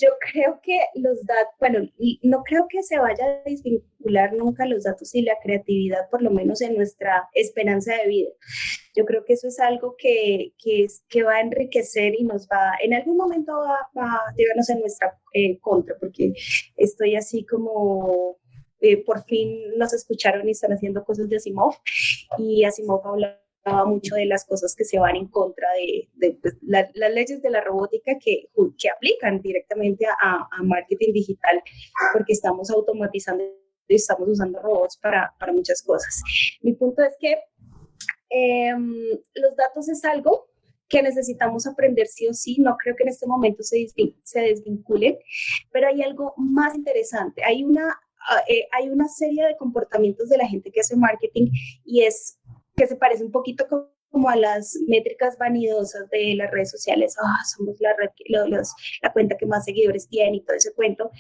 yo 0.03 0.09
creo 0.33 0.61
que 0.63 0.79
los 0.95 1.25
datos, 1.25 1.55
bueno, 1.61 1.89
no 2.23 2.43
creo 2.43 2.67
que 2.69 2.83
se 2.83 2.99
vaya 2.99 3.25
a 3.25 3.49
desvincular 3.49 4.33
nunca 4.33 4.67
los 4.67 4.85
datos 4.85 5.15
y 5.15 5.23
la 5.23 5.37
creatividad, 5.43 6.11
por 6.11 6.23
lo 6.23 6.31
menos 6.31 6.61
en 6.61 6.75
nuestra 6.75 7.29
esperanza 7.35 7.95
de 7.95 8.09
vida. 8.09 8.31
Yo 8.97 9.05
creo 9.05 9.25
que 9.25 9.35
eso 9.35 9.47
es 9.47 9.61
algo 9.61 9.95
que, 9.97 10.53
que, 10.59 10.85
es, 10.85 11.05
que 11.09 11.23
va 11.23 11.37
a 11.37 11.41
enriquecer 11.41 12.15
y 12.19 12.25
nos 12.25 12.49
va, 12.49 12.73
en 12.83 12.95
algún 12.95 13.17
momento 13.17 13.53
va, 13.57 14.05
a 14.07 14.35
llevarnos 14.37 14.69
en 14.71 14.81
nuestra 14.81 15.19
eh, 15.33 15.59
contra, 15.61 15.97
porque 15.99 16.33
estoy 16.77 17.15
así 17.15 17.47
como 17.47 18.39
eh, 18.81 19.05
por 19.05 19.25
fin 19.25 19.79
nos 19.79 19.93
escucharon 19.93 20.49
y 20.49 20.51
están 20.51 20.73
haciendo 20.73 21.05
cosas 21.05 21.29
de 21.29 21.37
Asimov 21.37 21.75
y 22.39 22.65
Asimov 22.65 23.07
habla 23.07 23.42
mucho 23.87 24.17
de 24.17 24.27
las 24.27 24.45
cosas 24.45 24.75
que 24.75 24.85
se 24.85 24.99
van 24.99 25.17
en 25.17 25.29
contra 25.29 25.69
de, 26.19 26.39
pues, 26.41 26.57
las 26.63 26.91
leyes 27.13 27.43
de 27.43 27.51
la 27.51 27.61
robótica 27.61 28.13
que, 28.19 28.49
que 28.79 28.91
aplican 28.91 29.41
directamente 29.41 30.07
a, 30.07 30.49
a, 30.51 30.63
marketing 30.63 31.13
digital, 31.13 31.63
porque 32.13 32.33
estamos 32.33 32.71
automatizando 32.71 33.45
y 33.89 33.95
estamos 33.95 34.29
usando 34.29 34.61
robots 34.61 34.99
para, 34.99 35.35
para 35.39 35.53
muchas 35.53 35.83
cosas. 35.83 36.23
Mi 36.63 36.73
punto 36.73 37.03
es 37.03 37.15
que 37.21 37.39
em, 38.31 38.95
los 39.35 39.57
datos 39.57 39.89
es 39.89 40.05
algo 40.05 40.49
que 40.89 41.03
necesitamos 41.03 41.67
aprender 41.67 42.07
sí 42.07 42.27
o 42.29 42.35
sí. 42.35 42.57
No 42.59 42.77
creo 42.77 42.95
que 42.97 43.03
en 43.03 43.09
este 43.09 43.27
momento 43.27 43.63
se, 43.63 43.87
se 44.23 44.41
desvinculen, 44.41 45.19
pero 45.71 45.89
hay 45.89 46.03
algo 46.03 46.35
más 46.37 46.75
interesante. 46.75 47.43
Hay 47.45 47.65
una, 47.65 47.89
ah, 48.29 48.43
eh, 48.49 48.67
hay 48.73 48.89
una 48.91 49.09
serie 49.09 49.47
de 49.47 49.57
comportamientos 49.57 50.29
de 50.29 50.37
la 50.37 50.47
gente 50.47 50.71
que 50.71 50.81
hace 50.81 50.97
marketing 50.97 51.51
y 51.85 52.03
es 52.03 52.39
se 52.87 52.97
parece 52.97 53.25
un 53.25 53.31
poquito 53.31 53.67
como 54.11 54.29
a 54.29 54.37
las 54.37 54.77
métricas 54.87 55.39
vanidosas 55.39 56.09
de 56.11 56.35
las 56.37 56.51
redes 56.51 56.71
sociales, 56.71 57.17
ah, 57.19 57.45
somos 57.57 57.77
la, 57.81 57.95
la 59.03 59.13
cuenta 59.13 59.37
que 59.37 59.47
más 59.47 59.65
seguidores 59.65 60.09
tiene 60.09 60.37
y 60.37 60.45
todo 60.45 60.57
ese 60.57 60.75
cuento. 60.75 61.11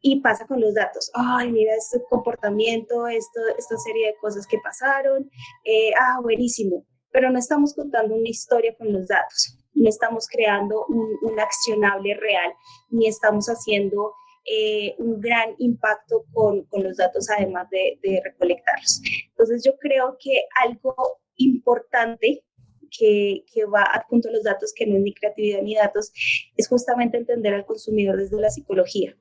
Y 0.00 0.20
pasa 0.20 0.46
con 0.46 0.60
los 0.60 0.74
datos, 0.74 1.10
ay, 1.14 1.50
mira 1.50 1.74
este 1.74 2.02
comportamiento, 2.08 3.06
esto, 3.06 3.40
esta 3.58 3.76
serie 3.78 4.08
de 4.08 4.16
cosas 4.20 4.46
que 4.46 4.58
pasaron, 4.62 5.30
eh, 5.64 5.92
ah, 5.98 6.18
buenísimo, 6.22 6.84
pero 7.12 7.30
no 7.30 7.38
estamos 7.38 7.74
contando 7.74 8.14
una 8.14 8.28
historia 8.28 8.74
con 8.76 8.92
los 8.92 9.06
datos, 9.06 9.58
no 9.74 9.88
estamos 9.88 10.26
creando 10.28 10.86
un, 10.88 11.38
accionable 11.38 12.14
real, 12.14 12.52
ni 12.90 13.06
estamos 13.06 13.46
haciendo 13.46 14.14
eh, 14.44 14.94
un 14.98 15.20
gran 15.20 15.54
impacto 15.58 16.24
con, 16.32 16.64
con, 16.64 16.82
los 16.82 16.96
datos 16.96 17.28
además 17.30 17.68
de, 17.70 18.20
recolectarlos. 18.24 19.00
Entonces 19.28 19.62
yo 19.64 19.76
creo 19.78 20.16
que 20.18 20.42
algo 20.64 20.94
importante 21.36 22.44
que, 22.90 23.44
que, 23.52 23.64
va 23.64 23.82
a 23.82 24.04
los 24.10 24.42
datos, 24.42 24.72
que 24.74 24.86
no 24.86 24.96
es 24.96 25.02
ni 25.02 25.14
creatividad 25.14 25.62
ni 25.62 25.76
datos, 25.76 26.12
es 26.56 26.68
justamente 26.68 27.16
entender 27.16 27.54
al 27.54 27.64
consumidor 27.64 28.18
desde 28.18 28.40
la 28.40 28.50
psicología. 28.50 29.16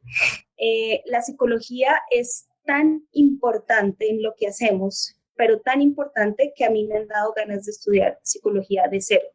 Eh, 0.57 1.01
la 1.05 1.21
psicología 1.21 1.95
es 2.09 2.47
tan 2.65 3.07
importante 3.11 4.09
en 4.09 4.23
lo 4.23 4.33
que 4.37 4.47
hacemos 4.47 5.20
pero 5.41 5.59
tan 5.59 5.81
importante 5.81 6.53
que 6.55 6.65
a 6.65 6.69
mí 6.69 6.85
me 6.85 6.97
han 6.97 7.07
dado 7.07 7.33
ganas 7.35 7.65
de 7.65 7.71
estudiar 7.71 8.19
psicología 8.21 8.87
de 8.91 9.01
cero. 9.01 9.25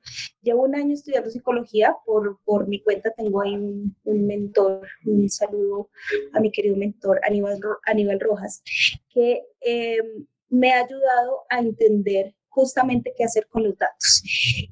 Llevo 0.41 0.63
un 0.63 0.77
año 0.77 0.95
estudiando 0.95 1.31
psicología, 1.31 1.97
por, 2.05 2.39
por 2.45 2.69
mi 2.69 2.81
cuenta 2.81 3.11
tengo 3.11 3.43
ahí 3.43 3.57
un, 3.57 3.97
mentor, 4.05 4.87
un 5.05 5.29
saludo 5.29 5.91
a 6.33 6.39
mi 6.39 6.53
querido 6.53 6.77
mentor 6.77 7.19
Aníbal, 7.25 7.59
Aníbal 7.87 8.21
Rojas, 8.21 8.63
que 9.11 9.43
em, 9.63 10.29
me 10.49 10.73
ha 10.73 10.85
ayudado 10.85 11.43
a 11.51 11.59
entender 11.59 12.37
justamente 12.51 13.13
qué 13.17 13.25
hacer 13.25 13.49
con 13.49 13.65
los 13.65 13.77
datos. 13.77 14.23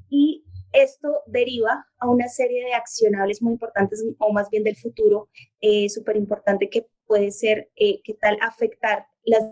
Y 0.09 0.45
esto 0.71 1.21
deriva 1.25 1.85
a 1.97 2.09
una 2.09 2.29
serie 2.29 2.63
de 2.63 2.75
accionables 2.75 3.41
muy 3.41 3.51
importantes, 3.51 4.01
o 4.19 4.31
más 4.31 4.49
bien 4.49 4.63
del 4.63 4.77
futuro, 4.77 5.27
eh, 5.59 5.89
súper 5.89 6.15
importante 6.15 6.69
que 6.69 6.87
puede 7.05 7.31
ser 7.31 7.69
eh, 7.75 7.99
qué 8.05 8.13
tal 8.13 8.37
afectar 8.41 9.05
las 9.25 9.43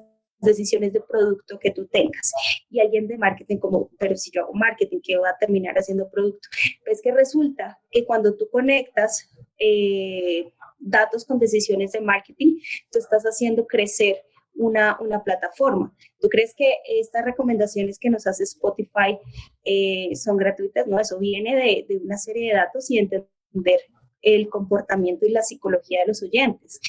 decisiones 0.43 0.93
de 0.93 1.01
producto 1.01 1.59
que 1.59 1.71
tú 1.71 1.87
tengas. 1.87 2.31
Y 2.69 2.79
alguien 2.79 3.07
de 3.07 3.17
marketing 3.17 3.57
como, 3.57 3.89
pero 3.97 4.15
si 4.15 4.31
yo 4.31 4.43
hago 4.43 4.53
marketing, 4.53 4.99
¿qué 5.03 5.17
voy 5.17 5.29
a 5.29 5.37
terminar 5.37 5.75
haciendo 5.75 6.09
producto? 6.09 6.47
Pues 6.85 7.01
que 7.01 7.11
resulta 7.11 7.79
que 7.91 8.05
cuando 8.05 8.35
tú 8.35 8.47
conectas 8.51 9.29
eh, 9.59 10.51
datos 10.79 11.25
con 11.25 11.39
decisiones 11.39 11.91
de 11.91 12.01
marketing, 12.01 12.57
tú 12.91 12.99
estás 12.99 13.23
haciendo 13.23 13.65
crecer 13.65 14.17
una, 14.55 14.97
una 14.99 15.23
plataforma. 15.23 15.93
¿Tú 16.19 16.29
crees 16.29 16.53
que 16.55 16.75
estas 16.99 17.25
recomendaciones 17.25 17.97
que 17.97 18.09
nos 18.09 18.27
hace 18.27 18.43
Spotify 18.43 19.17
eh, 19.63 20.15
son 20.15 20.37
gratuitas? 20.37 20.87
No, 20.87 20.99
eso 20.99 21.17
viene 21.19 21.55
de, 21.55 21.85
de 21.87 22.03
una 22.03 22.17
serie 22.17 22.49
de 22.49 22.57
datos 22.57 22.89
y 22.91 22.99
entender 22.99 23.79
el 24.23 24.49
comportamiento 24.49 25.27
y 25.27 25.31
la 25.31 25.43
psicología 25.43 26.01
de 26.01 26.07
los 26.07 26.23
oyentes. 26.23 26.79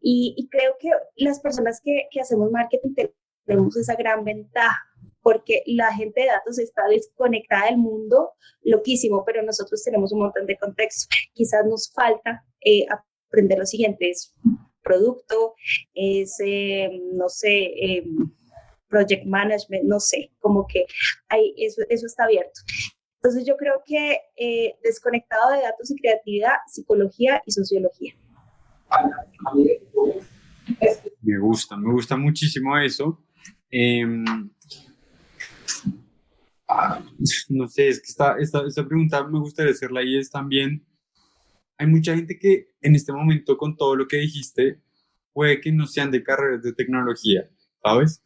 Y, 0.00 0.34
y 0.36 0.48
creo 0.48 0.72
que 0.80 0.90
las 1.16 1.38
personas 1.40 1.80
que, 1.84 2.08
que, 2.10 2.20
hacemos 2.20 2.50
marketing 2.50 2.94
tenemos 3.44 3.76
esa 3.76 3.94
gran 3.94 4.24
ventaja 4.24 4.88
porque 5.22 5.62
la 5.66 5.92
gente 5.94 6.22
de 6.22 6.28
datos 6.28 6.58
está 6.58 6.88
desconectada 6.88 7.66
del 7.66 7.76
mundo, 7.76 8.32
loquísimo, 8.62 9.24
pero 9.26 9.42
nosotros 9.42 9.82
tenemos 9.84 10.10
un 10.12 10.20
montón 10.20 10.46
de 10.46 10.56
contexto. 10.56 11.06
Quizás 11.34 11.66
nos 11.66 11.92
falta 11.92 12.44
eh, 12.64 12.86
aprender 13.28 13.58
lo 13.58 13.66
siguiente, 13.66 14.08
es 14.08 14.34
producto, 14.82 15.54
es, 15.92 16.36
eh, 16.42 16.88
no 17.12 17.28
sé, 17.28 17.48
eh, 17.48 18.04
project 18.88 19.26
management, 19.26 19.84
no 19.84 20.00
sé, 20.00 20.32
como 20.38 20.66
que 20.66 20.86
hay, 21.28 21.52
eso, 21.58 21.82
eso 21.90 22.06
está 22.06 22.24
abierto. 22.24 22.60
Entonces 23.28 23.46
yo 23.46 23.58
creo 23.58 23.82
que 23.84 24.20
eh, 24.38 24.78
desconectado 24.82 25.52
de 25.52 25.60
datos 25.60 25.90
y 25.90 25.96
creatividad, 25.96 26.54
psicología 26.66 27.42
y 27.44 27.50
sociología. 27.50 28.14
Me 31.20 31.38
gusta, 31.38 31.76
me 31.76 31.92
gusta 31.92 32.16
muchísimo 32.16 32.78
eso. 32.78 33.22
Em, 33.70 34.24
ah, 36.68 37.04
no 37.50 37.68
sé, 37.68 37.88
es 37.88 38.00
que 38.00 38.06
esta, 38.06 38.38
esta, 38.38 38.66
esta 38.66 38.88
pregunta 38.88 39.22
me 39.26 39.40
gustaría 39.40 39.72
hacerla 39.72 40.02
y 40.02 40.16
es 40.16 40.30
también, 40.30 40.86
hay 41.76 41.86
mucha 41.86 42.14
gente 42.16 42.38
que 42.38 42.70
en 42.80 42.94
este 42.94 43.12
momento 43.12 43.58
con 43.58 43.76
todo 43.76 43.94
lo 43.94 44.08
que 44.08 44.16
dijiste 44.16 44.80
puede 45.34 45.60
que 45.60 45.70
no 45.70 45.86
sean 45.86 46.10
de 46.10 46.22
carreras 46.22 46.62
de 46.62 46.72
tecnología, 46.72 47.46
¿sabes? 47.82 48.22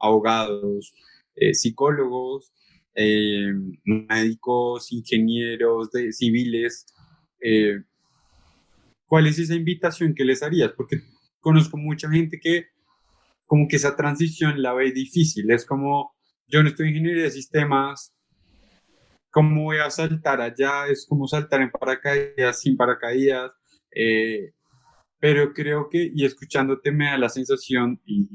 Abogados, 0.00 0.92
eh, 1.36 1.54
psicólogos, 1.54 2.52
eh, 2.94 3.52
médicos, 3.84 4.92
ingenieros 4.92 5.90
de, 5.90 6.12
civiles. 6.12 6.86
Eh, 7.40 7.82
¿Cuál 9.06 9.26
es 9.26 9.38
esa 9.38 9.54
invitación 9.54 10.14
que 10.14 10.24
les 10.24 10.42
harías? 10.42 10.72
Porque 10.76 10.96
conozco 11.40 11.76
mucha 11.76 12.10
gente 12.10 12.38
que 12.40 12.66
como 13.46 13.68
que 13.68 13.76
esa 13.76 13.96
transición 13.96 14.62
la 14.62 14.72
ve 14.72 14.92
difícil. 14.92 15.50
Es 15.50 15.66
como, 15.66 16.14
yo 16.46 16.62
no 16.62 16.68
estoy 16.68 16.88
en 16.88 16.94
ingeniería 16.94 17.24
de 17.24 17.30
sistemas, 17.30 18.14
¿cómo 19.30 19.64
voy 19.64 19.78
a 19.78 19.90
saltar 19.90 20.40
allá? 20.40 20.86
Es 20.86 21.06
como 21.06 21.26
saltar 21.26 21.60
en 21.62 21.70
paracaídas, 21.70 22.60
sin 22.60 22.76
paracaídas. 22.76 23.52
Eh, 23.94 24.52
pero 25.22 25.52
creo 25.52 25.88
que, 25.88 26.10
y 26.12 26.24
escuchándote 26.24 26.90
me 26.90 27.06
da 27.06 27.16
la 27.16 27.28
sensación, 27.28 28.00
y, 28.04 28.26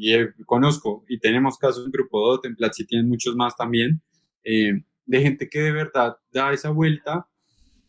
conozco, 0.46 1.04
y 1.10 1.20
tenemos 1.20 1.58
casos 1.58 1.86
en 1.86 1.91
Grupo 1.91 2.20
DOT, 2.20 2.46
en 2.46 2.56
Platzi 2.56 2.86
tienen 2.86 3.10
muchos 3.10 3.36
más 3.36 3.58
también, 3.58 4.02
eh, 4.43 4.84
de 5.06 5.21
gente 5.21 5.50
que 5.50 5.60
de 5.60 5.71
verdad 5.71 6.17
da 6.32 6.52
esa 6.52 6.69
vuelta 6.69 7.28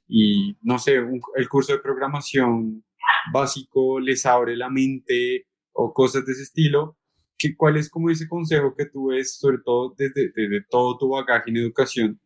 y, 0.06 0.56
no 0.62 0.78
sé, 0.78 0.96
el 1.36 1.48
curso 1.48 1.72
de 1.72 1.80
programación 1.80 2.84
básico 3.32 4.00
les 4.00 4.24
abre 4.26 4.56
la 4.56 4.70
mente 4.70 5.46
o 5.72 5.92
cosas 5.92 6.24
de 6.24 6.32
ese 6.32 6.42
estilo. 6.42 6.96
Que, 7.36 7.56
¿Cuál 7.56 7.76
es 7.76 7.88
como 7.88 8.10
ese 8.10 8.26
consejo 8.26 8.74
que 8.76 8.86
tú 8.86 9.08
ves, 9.08 9.38
sobre 9.38 9.58
todo 9.64 9.94
desde, 9.96 10.32
desde 10.34 10.64
todo 10.68 10.98
tu 10.98 11.08
bagaje 11.10 11.50
en 11.50 11.58
educación, 11.58 12.20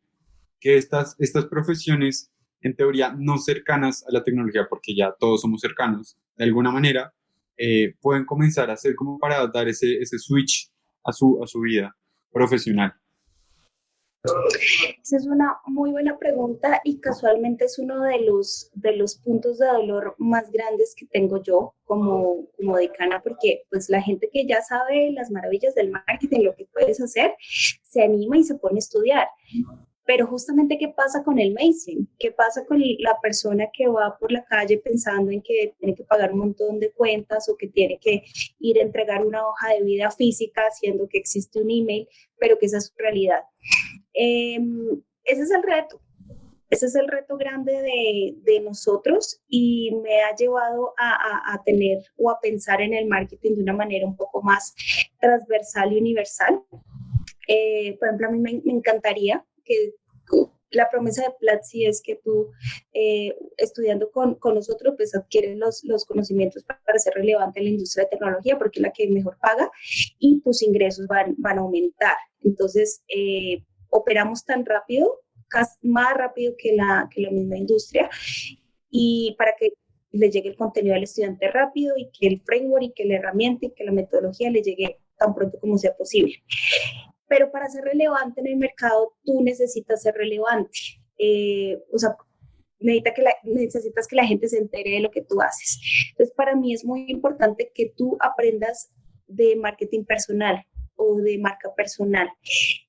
que 0.58 0.76
estas, 0.76 1.16
estas 1.18 1.46
profesiones, 1.46 2.32
en 2.62 2.74
teoría, 2.76 3.14
no 3.18 3.36
cercanas 3.38 4.06
a 4.08 4.12
la 4.12 4.24
tecnología, 4.24 4.66
porque 4.70 4.94
ya 4.94 5.14
todos 5.18 5.42
somos 5.42 5.60
cercanos 5.60 6.16
de 6.36 6.44
alguna 6.44 6.70
manera, 6.70 7.12
eh, 7.58 7.94
pueden 8.00 8.24
comenzar 8.24 8.70
a 8.70 8.74
hacer 8.74 8.94
como 8.94 9.18
para 9.18 9.46
dar 9.48 9.68
ese, 9.68 9.98
ese 9.98 10.18
switch 10.18 10.70
a 11.04 11.12
su, 11.12 11.42
a 11.42 11.46
su 11.46 11.60
vida 11.60 11.94
profesional? 12.32 12.94
Esa 15.02 15.16
es 15.16 15.26
una 15.26 15.58
muy 15.66 15.90
buena 15.90 16.16
pregunta 16.16 16.80
y 16.84 17.00
casualmente 17.00 17.64
es 17.64 17.78
uno 17.80 18.02
de 18.02 18.20
los, 18.20 18.70
de 18.74 18.96
los 18.96 19.16
puntos 19.16 19.58
de 19.58 19.66
dolor 19.66 20.14
más 20.18 20.50
grandes 20.52 20.94
que 20.96 21.06
tengo 21.06 21.42
yo 21.42 21.74
como, 21.84 22.46
como 22.56 22.76
decana, 22.76 23.20
porque 23.20 23.64
pues 23.68 23.88
la 23.90 24.00
gente 24.00 24.30
que 24.32 24.46
ya 24.46 24.62
sabe 24.62 25.10
las 25.10 25.32
maravillas 25.32 25.74
del 25.74 25.90
marketing, 25.90 26.42
lo 26.42 26.54
que 26.54 26.66
puedes 26.66 27.00
hacer, 27.00 27.34
se 27.82 28.02
anima 28.04 28.38
y 28.38 28.44
se 28.44 28.54
pone 28.54 28.76
a 28.76 28.78
estudiar. 28.78 29.28
Pero 30.04 30.26
justamente, 30.26 30.78
¿qué 30.78 30.88
pasa 30.88 31.22
con 31.22 31.38
el 31.38 31.52
mainstream? 31.52 32.08
¿Qué 32.18 32.32
pasa 32.32 32.64
con 32.66 32.80
la 32.98 33.20
persona 33.20 33.68
que 33.72 33.86
va 33.86 34.16
por 34.18 34.32
la 34.32 34.44
calle 34.44 34.78
pensando 34.78 35.30
en 35.30 35.42
que 35.42 35.74
tiene 35.78 35.94
que 35.94 36.04
pagar 36.04 36.32
un 36.32 36.40
montón 36.40 36.80
de 36.80 36.90
cuentas 36.92 37.48
o 37.48 37.56
que 37.56 37.68
tiene 37.68 37.98
que 38.00 38.24
ir 38.58 38.78
a 38.78 38.82
entregar 38.82 39.24
una 39.24 39.46
hoja 39.46 39.68
de 39.74 39.82
vida 39.84 40.10
física, 40.10 40.62
haciendo 40.62 41.08
que 41.08 41.18
existe 41.18 41.60
un 41.60 41.70
email, 41.70 42.08
pero 42.38 42.58
que 42.58 42.66
esa 42.66 42.78
es 42.78 42.86
su 42.86 42.94
realidad? 42.96 43.44
Em, 44.12 45.02
ese 45.24 45.42
es 45.42 45.50
el 45.52 45.62
reto. 45.62 46.00
Ese 46.68 46.86
es 46.86 46.94
el 46.94 47.06
reto 47.06 47.36
grande 47.36 47.82
de, 47.82 48.34
de 48.42 48.60
nosotros 48.60 49.42
y 49.46 49.94
me 50.02 50.22
ha 50.22 50.34
llevado 50.34 50.94
a, 50.98 51.52
a, 51.52 51.62
tener 51.62 51.98
o 52.16 52.30
a 52.30 52.40
pensar 52.40 52.80
en 52.80 52.94
el 52.94 53.06
marketing 53.06 53.56
de 53.56 53.62
una 53.62 53.74
manera 53.74 54.06
un 54.06 54.16
poco 54.16 54.40
más 54.40 54.74
transversal 55.20 55.92
y 55.92 55.98
universal. 55.98 56.62
Eh, 57.46 57.98
por 57.98 58.08
ejemplo, 58.08 58.28
a 58.28 58.30
mí 58.30 58.38
me, 58.38 58.62
me 58.64 58.72
encantaría 58.72 59.44
que 59.64 59.94
la 60.72 60.88
promesa 60.90 61.22
de 61.22 61.34
Platzi 61.38 61.86
es 61.86 62.02
que 62.02 62.16
tú, 62.16 62.50
eh, 62.92 63.36
estudiando 63.56 64.10
con, 64.10 64.34
con, 64.36 64.54
nosotros, 64.54 64.94
pues 64.96 65.14
adquieres 65.14 65.56
los, 65.56 65.84
los 65.84 66.04
conocimientos 66.04 66.64
para, 66.64 66.98
ser 66.98 67.14
relevante 67.14 67.60
en 67.60 67.66
la 67.66 67.70
industria 67.72 68.04
de 68.04 68.10
tecnología, 68.10 68.58
porque 68.58 68.78
es 68.78 68.82
la 68.82 68.92
que 68.92 69.08
mejor 69.08 69.38
paga, 69.40 69.70
y 70.18 70.40
tus 70.40 70.62
ingresos 70.62 71.06
van, 71.06 71.34
van 71.38 71.58
a 71.58 71.60
aumentar. 71.62 72.16
Entonces, 72.40 73.02
eh, 73.08 73.64
operamos 73.90 74.44
tan 74.44 74.64
rápido, 74.64 75.20
más 75.82 76.14
rápido 76.14 76.54
que 76.56 76.74
la, 76.74 77.08
que 77.14 77.20
la 77.20 77.30
misma 77.30 77.58
industria, 77.58 78.08
y 78.90 79.34
para 79.38 79.54
que 79.58 79.74
le 80.10 80.30
llegue 80.30 80.50
el 80.50 80.56
contenido 80.56 80.94
al 80.94 81.02
estudiante 81.02 81.50
rápido 81.50 81.94
y 81.96 82.10
que 82.10 82.26
el 82.26 82.42
framework 82.42 82.84
y 82.84 82.92
que 82.92 83.04
la 83.06 83.16
herramienta 83.16 83.66
y 83.66 83.70
que 83.70 83.84
la 83.84 83.92
metodología 83.92 84.50
le 84.50 84.62
llegue 84.62 84.98
tan 85.16 85.34
pronto 85.34 85.58
como 85.58 85.78
sea 85.78 85.96
posible 85.96 86.42
pero 87.32 87.50
para 87.50 87.66
ser 87.70 87.84
relevante 87.84 88.42
en 88.42 88.46
el 88.46 88.56
mercado 88.56 89.14
tú 89.24 89.42
necesitas 89.42 90.02
ser 90.02 90.14
relevante. 90.14 90.78
Eh, 91.16 91.82
o 91.90 91.96
sea, 91.98 92.14
necesita 92.78 93.14
que 93.14 93.24
necesitas 93.44 94.06
que 94.06 94.16
la 94.16 94.26
gente 94.26 94.48
se 94.48 94.58
entere 94.58 94.90
de 94.90 95.00
lo 95.00 95.10
que 95.10 95.22
tú 95.22 95.40
haces. 95.40 95.80
Entonces, 96.10 96.34
para 96.36 96.54
mí 96.54 96.74
es 96.74 96.84
muy 96.84 97.06
importante 97.10 97.72
que 97.74 97.94
tú 97.96 98.18
aprendas 98.20 98.92
de 99.26 99.56
marketing 99.56 100.04
personal 100.04 100.62
o 100.96 101.16
de 101.22 101.38
marca 101.38 101.74
personal. 101.74 102.28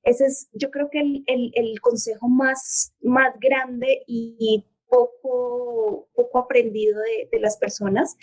Ese 0.02 0.26
es, 0.26 0.50
yo 0.52 0.70
creo 0.70 0.90
que 0.90 1.00
el, 1.00 1.24
el, 1.26 1.50
el 1.54 1.80
consejo 1.80 2.28
más, 2.28 2.92
más 3.00 3.40
grande 3.40 4.02
y, 4.06 4.66
poco, 4.88 6.08
poco 6.14 6.38
aprendido 6.38 7.00
de, 7.30 7.40
las 7.40 7.56
personas, 7.56 8.16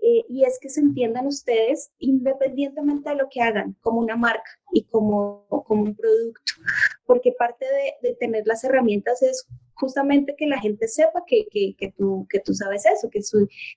eh, 0.00 0.24
y 0.28 0.44
es 0.44 0.58
que 0.60 0.68
se 0.68 0.80
entiendan 0.80 1.26
ustedes 1.26 1.90
independientemente 1.98 3.10
de 3.10 3.16
lo 3.16 3.28
que 3.28 3.42
hagan, 3.42 3.76
como 3.80 4.00
una 4.00 4.16
marca 4.16 4.50
y 4.72 4.84
como, 4.84 5.46
como 5.66 5.82
un 5.82 5.94
producto, 5.94 6.52
porque 7.06 7.32
parte 7.32 7.66
de, 7.66 8.08
de 8.08 8.14
tener 8.16 8.46
las 8.46 8.64
herramientas 8.64 9.22
es 9.22 9.46
justamente 9.74 10.34
que 10.36 10.46
la 10.46 10.60
gente 10.60 10.88
sepa 10.88 11.22
que, 11.26 11.46
que, 11.50 11.92
tú, 11.96 12.26
que 12.30 12.40
tú 12.40 12.54
sabes 12.54 12.84
eso, 12.86 13.08
que, 13.10 13.20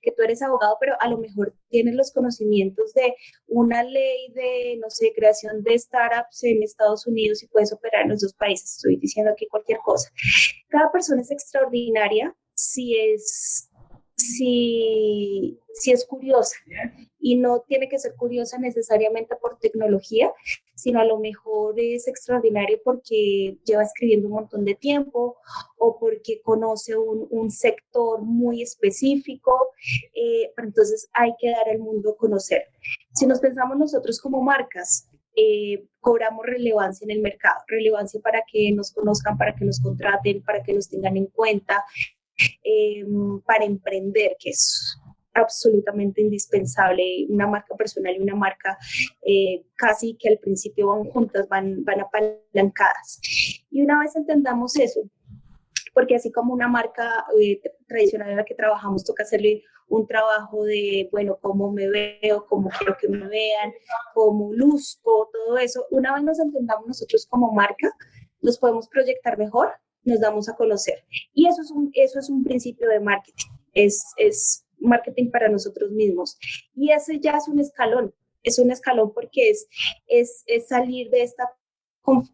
que 0.02 0.12
tú 0.12 0.24
eres 0.24 0.42
abogado, 0.42 0.78
pero 0.80 0.96
a 1.00 1.10
lo 1.10 1.18
mejor 1.18 1.56
tienes 1.70 1.96
los 1.96 2.12
conocimientos 2.12 2.94
de 2.94 3.16
una 3.48 3.84
ley 3.84 4.32
de, 4.34 4.78
no 4.82 4.90
sé, 4.90 5.14
creación 5.16 5.64
de 5.64 5.78
startups 5.78 6.44
en 6.44 6.64
Estados 6.64 7.08
Unidos 7.08 7.44
y 7.44 7.48
puedes 7.48 7.74
operar 7.74 8.04
en 8.04 8.10
los 8.10 8.22
dos 8.22 8.34
países. 8.34 8.76
Estoy 8.78 8.98
diciendo 8.98 9.32
aquí 9.32 9.48
cualquier 9.48 9.80
cosa. 9.80 10.10
Cada 10.70 10.92
persona 10.92 11.22
es 11.22 11.32
extraordinaria 11.32 12.36
si 12.54 12.98
es 12.98 13.70
si, 14.18 15.60
si 15.74 15.92
es 15.92 16.06
curiosa 16.06 16.56
y 17.20 17.38
no 17.38 17.64
tiene 17.68 17.88
que 17.88 18.00
ser 18.00 18.16
curiosa 18.16 18.58
necesariamente 18.58 19.36
por 19.36 19.60
tecnología, 19.60 20.32
sino 20.78 21.00
a 21.00 21.06
lo 21.06 21.20
mejor 21.20 21.74
es 21.80 22.08
extraordinario 22.08 22.80
porque 22.84 23.58
lleva 23.66 23.82
escribiendo 23.82 24.28
un 24.28 24.36
montón 24.36 24.64
de 24.64 24.76
tiempo 24.76 25.38
o 25.78 25.98
porque 26.00 26.40
conoce 26.44 26.96
un, 26.96 27.28
un 27.32 27.50
sector 27.50 28.22
muy 28.22 28.62
específico, 28.62 29.72
eh, 30.14 30.52
entonces 30.56 31.10
hay 31.14 31.34
que 31.40 31.50
dar 31.50 31.68
al 31.68 31.80
mundo 31.80 32.12
a 32.12 32.18
conocer. 32.18 32.66
Si 33.16 33.26
nos 33.26 33.40
pensamos 33.40 33.76
nosotros 33.78 34.22
como 34.22 34.42
marcas, 34.42 35.10
eh, 35.36 35.88
cobramos 36.00 36.46
relevancia 36.46 37.06
en 37.06 37.12
el 37.12 37.22
mercado, 37.22 37.60
relevancia 37.68 38.22
para 38.22 38.44
que 38.52 38.72
nos 38.72 38.92
conozcan, 38.92 39.36
para 39.36 39.56
que 39.56 39.66
nos 39.66 39.82
contraten, 39.82 40.44
para 40.44 40.62
que 40.62 40.74
nos 40.74 40.90
tengan 40.90 41.18
en 41.18 41.26
cuenta, 41.26 41.84
eh, 42.64 43.04
para 43.46 43.66
emprender, 43.66 44.36
que 44.40 44.52
es 44.52 44.96
absolutamente 45.38 46.22
indispensable. 46.22 47.26
Una 47.30 47.48
marca 47.48 47.76
personal 47.76 48.16
y 48.16 48.20
una 48.20 48.36
marca 48.36 48.78
eh, 49.22 49.66
casi 49.76 50.16
que 50.18 50.30
al 50.30 50.40
principio 50.40 50.88
van 50.88 51.06
juntas, 51.06 51.48
van, 51.48 51.84
van 51.84 52.02
apalancadas. 52.02 53.20
Y 53.70 53.82
una 53.82 54.00
vez 54.00 54.16
entendamos 54.16 54.78
eso, 54.78 55.02
porque 55.94 56.16
así 56.16 56.32
como 56.32 56.54
una 56.54 56.68
marca 56.68 57.26
eh, 57.40 57.60
tradicional 57.88 58.30
en 58.30 58.38
la 58.38 58.46
que 58.46 58.56
trabajamos, 58.56 59.04
toca 59.04 59.24
hacerle 59.24 59.64
un 59.90 60.06
trabajo 60.06 60.64
de, 60.66 61.10
bueno, 61.12 61.38
cómo 61.42 61.72
me 61.72 61.90
veo, 61.90 62.46
cómo 62.46 62.70
quiero 62.78 62.98
que 63.00 63.08
me 63.08 63.28
vean, 63.28 63.74
cómo 64.14 64.54
luzco, 64.54 65.30
todo 65.32 65.58
eso. 65.58 65.86
Una 65.92 66.14
vez 66.14 66.24
nos 66.24 66.40
entendamos 66.40 66.88
nosotros 66.88 67.26
como 67.30 67.52
marca, 67.54 67.90
nos 68.42 68.58
podemos 68.58 68.88
proyectar 68.90 69.38
mejor, 69.38 69.70
nos 70.04 70.20
damos 70.20 70.50
a 70.50 70.56
conocer. 70.56 71.04
Y 71.34 71.48
eso 71.48 71.62
es 71.62 71.72
un, 71.72 71.90
eso 71.94 72.20
es 72.20 72.30
un 72.30 72.44
principio 72.44 72.88
de 72.90 73.00
marketing, 73.00 73.50
es, 73.74 74.04
es 74.18 74.67
marketing 74.80 75.30
para 75.32 75.50
nosotros 75.50 75.92
mismos. 75.92 76.38
Y 76.76 76.92
ese 76.92 77.20
ya 77.20 77.38
es 77.38 77.48
un 77.48 77.60
escalón, 77.60 78.14
es 78.44 78.60
un 78.60 78.72
escalón 78.72 79.14
porque 79.14 79.50
es, 79.50 79.68
es, 80.08 80.44
es 80.48 80.68
salir 80.68 81.10
de 81.10 81.24
esta 81.24 81.50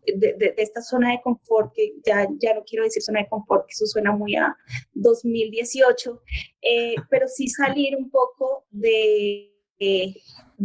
de, 0.05 0.53
esta 0.57 0.81
zona 0.81 1.11
de 1.11 1.21
confort, 1.21 1.73
que 1.73 1.95
ya, 2.05 2.27
ya 2.37 2.53
no 2.53 2.63
quiero 2.63 2.83
decir 2.83 3.01
zona 3.01 3.21
de 3.21 3.29
confort, 3.29 3.65
que 3.65 3.73
eso 3.73 3.85
suena 3.85 4.11
muy 4.11 4.35
a 4.35 4.55
2018, 4.93 6.21
eh, 6.61 6.95
pero 7.09 7.27
sí 7.27 7.47
salir 7.47 7.95
un 7.95 8.09
poco 8.09 8.65
de, 8.69 9.51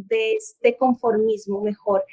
de 0.07 0.35
este 0.35 0.77
conformismo 0.77 1.61
mejor, 1.61 2.05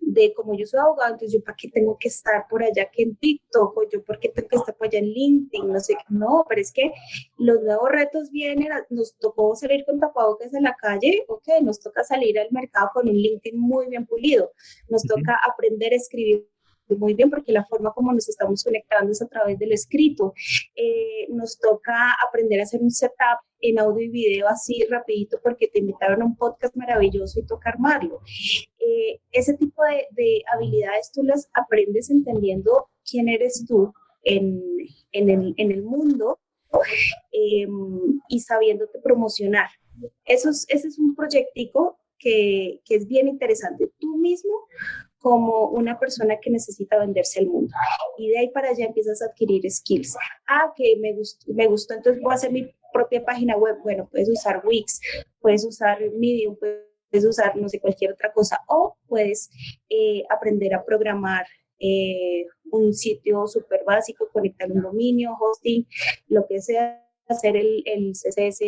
de 0.00 0.32
como 0.34 0.54
yo 0.54 0.66
soy 0.66 0.80
abogado, 0.80 1.14
entonces 1.14 1.32
yo 1.32 1.44
para 1.44 1.56
qué 1.56 1.68
tengo 1.68 1.96
que 1.98 2.08
estar 2.08 2.46
por 2.48 2.62
allá 2.62 2.90
que 2.90 3.02
en 3.02 3.16
TikTok, 3.16 3.76
o 3.76 3.88
yo 3.90 4.02
por 4.04 4.18
qué 4.18 4.28
tengo 4.28 4.48
que 4.48 4.56
estar 4.56 4.76
por 4.76 4.86
allá 4.86 4.98
en 4.98 5.06
LinkedIn, 5.06 5.72
no 5.72 5.80
sé, 5.80 5.96
no, 6.08 6.44
pero 6.48 6.60
es 6.60 6.72
que 6.72 6.92
los 7.38 7.60
nuevos 7.62 7.90
retos 7.90 8.30
vienen, 8.30 8.68
nos 8.90 9.16
tocó 9.16 9.54
salir 9.56 9.84
con 9.84 10.00
tapabocas 10.00 10.54
en 10.54 10.62
la 10.62 10.74
calle, 10.74 11.24
ok, 11.28 11.48
nos 11.62 11.80
toca 11.80 12.04
salir 12.04 12.38
al 12.38 12.48
mercado 12.50 12.90
con 12.94 13.08
un 13.08 13.14
LinkedIn 13.14 13.58
muy 13.58 13.88
bien 13.88 14.06
pulido, 14.06 14.52
nos 14.88 15.02
toca 15.02 15.38
aprender 15.46 15.92
a 15.92 15.96
escribir 15.96 16.46
muy 16.88 17.14
bien 17.14 17.30
porque 17.30 17.52
la 17.52 17.64
forma 17.64 17.92
como 17.92 18.12
nos 18.12 18.28
estamos 18.28 18.62
conectando 18.62 19.12
es 19.12 19.22
a 19.22 19.26
través 19.26 19.58
del 19.58 19.72
escrito. 19.72 20.34
Eh, 20.74 21.26
nos 21.30 21.58
toca 21.58 22.14
aprender 22.26 22.60
a 22.60 22.64
hacer 22.64 22.80
un 22.82 22.90
setup 22.90 23.40
en 23.64 23.78
audio 23.78 24.04
y 24.04 24.10
video 24.10 24.48
así 24.48 24.84
rapidito 24.90 25.38
porque 25.42 25.68
te 25.68 25.78
invitaron 25.78 26.20
a 26.20 26.24
un 26.26 26.36
podcast 26.36 26.76
maravilloso 26.76 27.40
y 27.40 27.46
toca 27.46 27.70
armarlo. 27.70 28.20
Eh, 28.78 29.20
ese 29.32 29.54
tipo 29.54 29.82
de, 29.82 30.42
habilidades 30.52 31.10
tú 31.12 31.22
las 31.22 31.48
aprendes 31.54 32.10
entendiendo 32.10 32.88
quién 33.08 33.28
eres 33.28 33.64
tú 33.66 33.92
en, 34.22 34.62
en, 35.12 35.30
el, 35.30 35.54
en 35.56 35.72
el, 35.72 35.82
mundo 35.82 36.38
em, 37.32 38.20
y 38.28 38.40
sabiéndote 38.40 38.98
promocionar. 39.00 39.70
Eso 40.26 40.50
es, 40.50 40.66
ese 40.68 40.88
es 40.88 40.98
un 40.98 41.14
proyectico 41.14 41.98
que, 42.18 42.80
que, 42.84 42.96
es 42.96 43.06
bien 43.06 43.28
interesante. 43.28 43.90
Tú 43.98 44.16
mismo 44.18 44.52
como 45.18 45.68
una 45.68 45.98
persona 45.98 46.38
que 46.38 46.50
necesita 46.50 46.98
venderse 46.98 47.40
al 47.40 47.46
mundo. 47.46 47.72
Y 48.18 48.28
de 48.28 48.40
ahí 48.40 48.50
para 48.50 48.68
allá 48.68 48.84
empiezas 48.84 49.22
a 49.22 49.26
adquirir 49.26 49.70
skills. 49.70 50.16
Ah, 50.46 50.70
que 50.76 50.96
me 51.00 51.14
gustó, 51.14 51.50
me 51.50 51.66
gustó, 51.66 51.94
entonces 51.94 52.22
voy 52.22 52.32
a 52.32 52.34
hacer 52.34 52.52
mi 52.52 52.70
propia 52.94 53.24
página 53.24 53.56
web. 53.56 53.76
Bueno, 53.82 54.08
puedes 54.10 54.30
usar 54.30 54.62
Wix, 54.64 55.00
puedes 55.40 55.66
usar 55.66 55.98
Medium, 56.16 56.56
puedes 56.56 57.26
usar 57.26 57.56
no 57.56 57.68
sé, 57.68 57.80
cualquier 57.80 58.12
otra 58.12 58.32
cosa. 58.32 58.60
O 58.68 58.96
puedes 59.08 59.50
eh, 59.90 60.22
aprender 60.30 60.72
a 60.74 60.84
programar 60.84 61.44
eh, 61.80 62.46
un 62.70 62.94
sitio 62.94 63.46
súper 63.46 63.82
básico, 63.84 64.28
conectar 64.32 64.70
un 64.70 64.80
dominio, 64.80 65.36
hosting, 65.38 65.86
lo 66.28 66.46
que 66.46 66.60
sea 66.62 67.00
hacer 67.26 67.56
el, 67.56 67.82
el, 67.86 68.12
CSS 68.12 68.60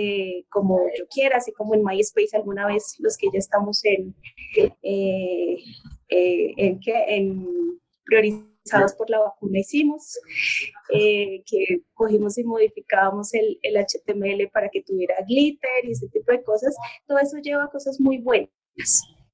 como 0.49 0.81
yo 0.99 1.07
quiera, 1.09 1.37
así 1.37 1.53
como 1.53 1.75
en 1.75 1.85
MySpace 1.85 2.35
alguna 2.35 2.67
vez 2.67 2.97
los 3.01 3.17
que 3.19 3.29
ya 3.33 3.39
estamos 3.39 3.85
en, 3.85 4.15
eh, 4.57 5.59
eh, 6.09 6.55
en, 6.57 6.81
en 6.87 7.47
priorizados 8.05 8.56
por 8.97 9.11
la 9.11 9.21
vacuna 9.21 9.59
hicimos, 9.59 10.19
eh, 10.93 11.43
que 11.47 11.83
cogimos 11.95 12.39
y 12.39 12.45
modificábamos 12.45 13.35
el, 13.35 13.59
el, 13.63 13.77
HTML 13.77 14.49
para 14.53 14.69
que 14.69 14.83
tuviera 14.83 15.15
glitter 15.27 15.85
y 15.85 15.93
ese 15.93 16.09
tipo 16.09 16.33
de 16.33 16.43
cosas, 16.43 16.75
todo 17.07 17.19
eso 17.19 17.39
lleva 17.39 17.65
a 17.65 17.71
cosas 17.71 18.01
muy 18.01 18.19
buenas. 18.19 18.51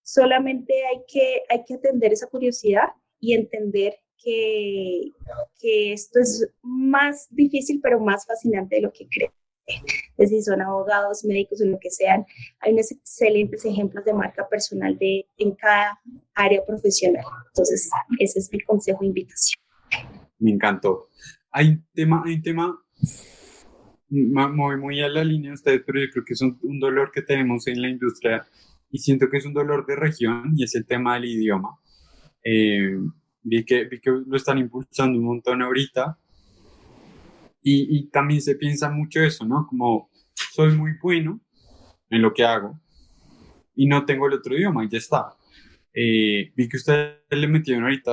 Solamente 0.03 0.75
hay 0.87 1.03
que, 1.07 1.43
hay 1.49 1.65
que 1.65 1.75
atender 1.75 2.13
esa 2.13 2.27
curiosidad 2.27 2.89
y 3.21 3.35
entender 3.35 3.95
que, 4.23 5.11
que 5.59 5.93
esto 5.93 6.21
es 6.21 6.49
más 6.63 7.29
difícil, 7.31 7.81
pero 7.83 8.01
más 8.01 8.27
fascinante 8.27 8.77
de 8.77 8.83
lo 8.83 8.93
que 8.93 9.09
creen 9.09 9.33
es 10.19 10.31
si 10.31 10.43
son 10.43 10.61
abogados, 10.61 11.25
médicos 11.25 11.61
o 11.63 11.67
lo 11.67 11.79
que 11.79 11.91
sean, 11.91 12.25
hay 12.61 12.73
unos 12.73 12.91
excelentes 12.91 13.65
ejemplos 13.65 14.05
de 14.05 14.15
marca 14.15 14.49
personal 14.49 14.97
de, 14.99 15.27
en 15.39 15.53
cada 15.53 16.01
área 16.35 16.65
profesional. 16.65 17.25
Entonces, 17.49 17.91
ese 18.19 18.39
es 18.39 18.53
mi 18.53 18.61
consejo 18.61 19.03
e 19.03 19.07
invitación. 19.07 19.63
Me 20.39 20.51
encantó. 20.51 21.09
Hay 21.51 21.69
un 21.69 21.87
tema, 21.95 22.23
hay 22.25 22.35
un 22.35 22.43
tema 22.43 22.79
muy, 24.09 24.77
muy 24.77 25.01
a 25.01 25.09
la 25.09 25.25
línea 25.25 25.51
de 25.51 25.55
ustedes, 25.55 25.83
pero 25.87 26.01
yo 26.01 26.07
creo 26.13 26.25
que 26.25 26.35
es 26.35 26.43
un, 26.43 26.81
dolor 26.81 27.11
que 27.13 27.23
tenemos 27.23 27.67
en 27.67 27.81
la 27.81 27.89
industria 27.89 28.47
y 28.91 28.99
siento 28.99 29.29
que 29.31 29.39
es 29.39 29.47
un 29.47 29.55
dolor 29.55 29.87
de 29.87 29.97
región 29.97 30.53
y 30.55 30.65
es 30.65 30.75
el 30.75 30.85
tema 30.85 31.15
del 31.15 31.27
idioma. 31.27 31.79
Eh, 32.45 32.99
vi, 33.43 33.65
que, 33.65 33.85
vi 33.85 34.01
que 34.01 34.11
lo 34.11 34.37
están 34.37 34.59
impulsando 34.59 35.19
un 35.19 35.25
montón 35.25 35.63
ahorita 35.63 36.19
y, 37.63 38.09
también 38.11 38.43
se 38.43 38.57
piensa 38.57 38.91
mucho 38.91 39.21
eso, 39.21 39.45
¿no? 39.47 39.67
Como 39.69 40.11
soy 40.53 40.77
muy 40.77 40.93
bueno 41.01 41.41
en 42.11 42.23
lo 42.23 42.35
que 42.35 42.45
hago 42.45 42.81
y 43.75 43.87
no 43.87 44.05
tengo 44.05 44.27
el 44.27 44.35
otro 44.35 44.57
idioma 44.57 44.85
y 44.85 44.89
ya 44.89 44.99
está. 44.99 45.37
Eh, 45.95 46.53
vi 46.57 46.69
que 46.69 46.77
ustedes 46.77 47.19
le 47.31 47.49
metieron 47.49 47.85
ahorita 47.85 48.13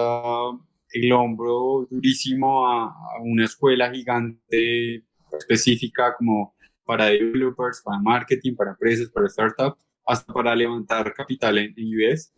el 0.92 1.12
hombro 1.12 1.88
durísimo 1.90 2.68
a, 2.68 2.94
una 3.22 3.46
escuela 3.46 3.92
gigante 3.92 5.04
específica 5.38 6.16
como 6.18 6.56
para 6.86 7.06
developers, 7.06 7.82
para 7.84 8.00
marketing, 8.00 8.56
para 8.56 8.72
empresas, 8.72 9.10
para 9.10 9.30
startups, 9.30 9.82
hasta 10.06 10.34
para 10.34 10.56
levantar 10.56 11.14
capital 11.14 11.58
en, 11.58 11.74
en 11.78 12.14
US. 12.14 12.34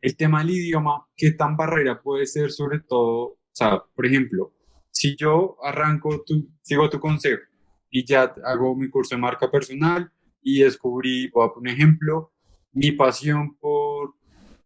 El 0.00 0.16
tema 0.16 0.40
del 0.40 0.50
idioma, 0.50 1.06
¿qué 1.16 1.32
tan 1.32 1.56
barrera 1.56 2.00
puede 2.00 2.26
ser 2.26 2.50
sobre 2.50 2.80
todo? 2.80 3.18
O 3.24 3.38
sea, 3.52 3.82
por 3.94 4.06
ejemplo, 4.06 4.52
si 4.98 5.14
yo 5.14 5.56
arranco, 5.62 6.24
tu, 6.26 6.48
sigo 6.60 6.90
tu 6.90 6.98
consejo 6.98 7.42
y 7.88 8.04
ya 8.04 8.34
hago 8.44 8.74
mi 8.74 8.90
curso 8.90 9.14
de 9.14 9.20
marca 9.20 9.48
personal 9.48 10.10
y 10.42 10.62
descubrí, 10.62 11.28
voy 11.28 11.46
a 11.46 11.52
poner 11.52 11.74
un 11.74 11.78
ejemplo, 11.78 12.32
mi 12.72 12.90
pasión 12.90 13.56
por 13.58 14.14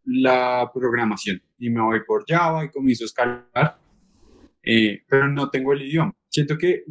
la 0.07 0.71
programación 0.73 1.43
y 1.59 1.69
me 1.69 1.83
voy 1.83 2.01
por 2.07 2.25
Java 2.27 2.65
y 2.65 2.71
comienzo 2.71 3.05
a 3.05 3.09
escalar, 3.09 3.79
eh, 4.63 5.03
pero 5.07 5.29
no 5.29 5.51
tengo 5.51 5.75
el 5.75 5.83
idioma. 5.83 6.17
Siento 6.31 6.57
que 6.57 6.85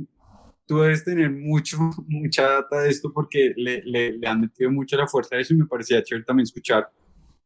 tú 0.67 0.77
debes 0.77 1.03
tener 1.03 1.31
mucho, 1.31 1.79
mucha 2.07 2.43
data 2.47 2.81
de 2.81 2.91
esto 2.91 3.11
porque 3.11 3.53
le, 3.57 3.81
le, 3.83 4.27
han 4.27 4.41
metido 4.41 4.69
mucho 4.69 4.97
la 4.97 5.07
fuerza 5.07 5.35
a 5.35 5.39
eso 5.39 5.55
y 5.55 5.57
me 5.57 5.65
parecía 5.65 6.03
chévere 6.03 6.25
también 6.25 6.43
escuchar 6.43 6.91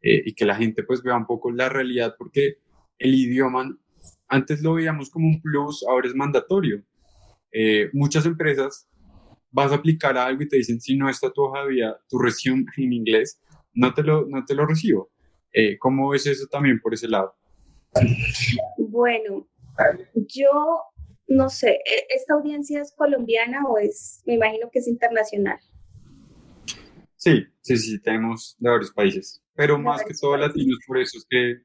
eh, 0.02 0.24
y 0.26 0.34
que 0.34 0.44
la 0.44 0.56
gente 0.56 0.84
pues 0.84 1.02
vea 1.02 1.16
un 1.16 1.26
poco 1.26 1.52
la 1.52 1.70
realidad 1.70 2.16
porque 2.18 2.58
el 3.00 3.16
idioma 3.16 3.74
antes 4.28 4.62
lo 4.62 4.74
veíamos 4.74 5.10
como 5.10 5.28
un 5.28 5.42
plus, 5.42 5.86
ahora 5.88 6.08
es 6.08 6.16
mandatorio. 6.16 6.84
Eh, 7.52 7.90
muchas 7.94 8.26
empresas 8.26 8.88
vas 9.52 9.72
a 9.72 9.76
aplicar 9.76 10.18
algo 10.18 10.44
y 10.44 10.48
te 10.48 10.58
dicen, 10.58 10.82
si 10.82 10.98
no 10.98 11.10
está 11.10 11.32
tu 11.32 11.44
hoja 11.44 11.64
de 11.64 11.70
vida, 11.70 12.00
tu 12.10 12.18
resumen 12.18 12.66
en 12.78 12.94
inglés, 12.94 13.42
no 13.74 13.94
te 13.94 14.04
lo, 14.04 14.26
no 14.28 14.44
te 14.46 14.56
lo 14.56 14.66
recibo. 14.66 15.10
Eh, 15.54 15.78
¿Cómo 15.78 16.10
ves 16.10 16.28
eso 16.28 16.48
también 16.48 16.80
por 16.82 16.94
ese 16.94 17.08
lado? 17.08 17.34
Bueno, 18.78 19.48
yo 20.28 20.50
no 21.28 21.50
sé, 21.50 21.72
¿e-, 21.72 22.08
¿esta 22.16 22.34
audiencia 22.34 22.82
es 22.82 22.92
colombiana 22.92 23.64
o 23.68 23.78
es, 23.78 24.22
me 24.26 24.34
imagino 24.34 24.70
que 24.72 24.80
es 24.80 24.88
internacional? 24.88 25.60
Sí, 27.16 27.46
sí, 27.62 27.78
sí, 27.78 28.02
tenemos 28.02 28.56
de 28.60 28.70
varios 28.70 28.92
países, 28.92 29.42
pero 29.56 29.80
más 29.80 30.04
que 30.04 30.14
todo 30.14 30.38
latinos, 30.38 30.78
por 30.86 31.00
eso 31.00 31.18
es 31.18 31.26
que 31.30 31.62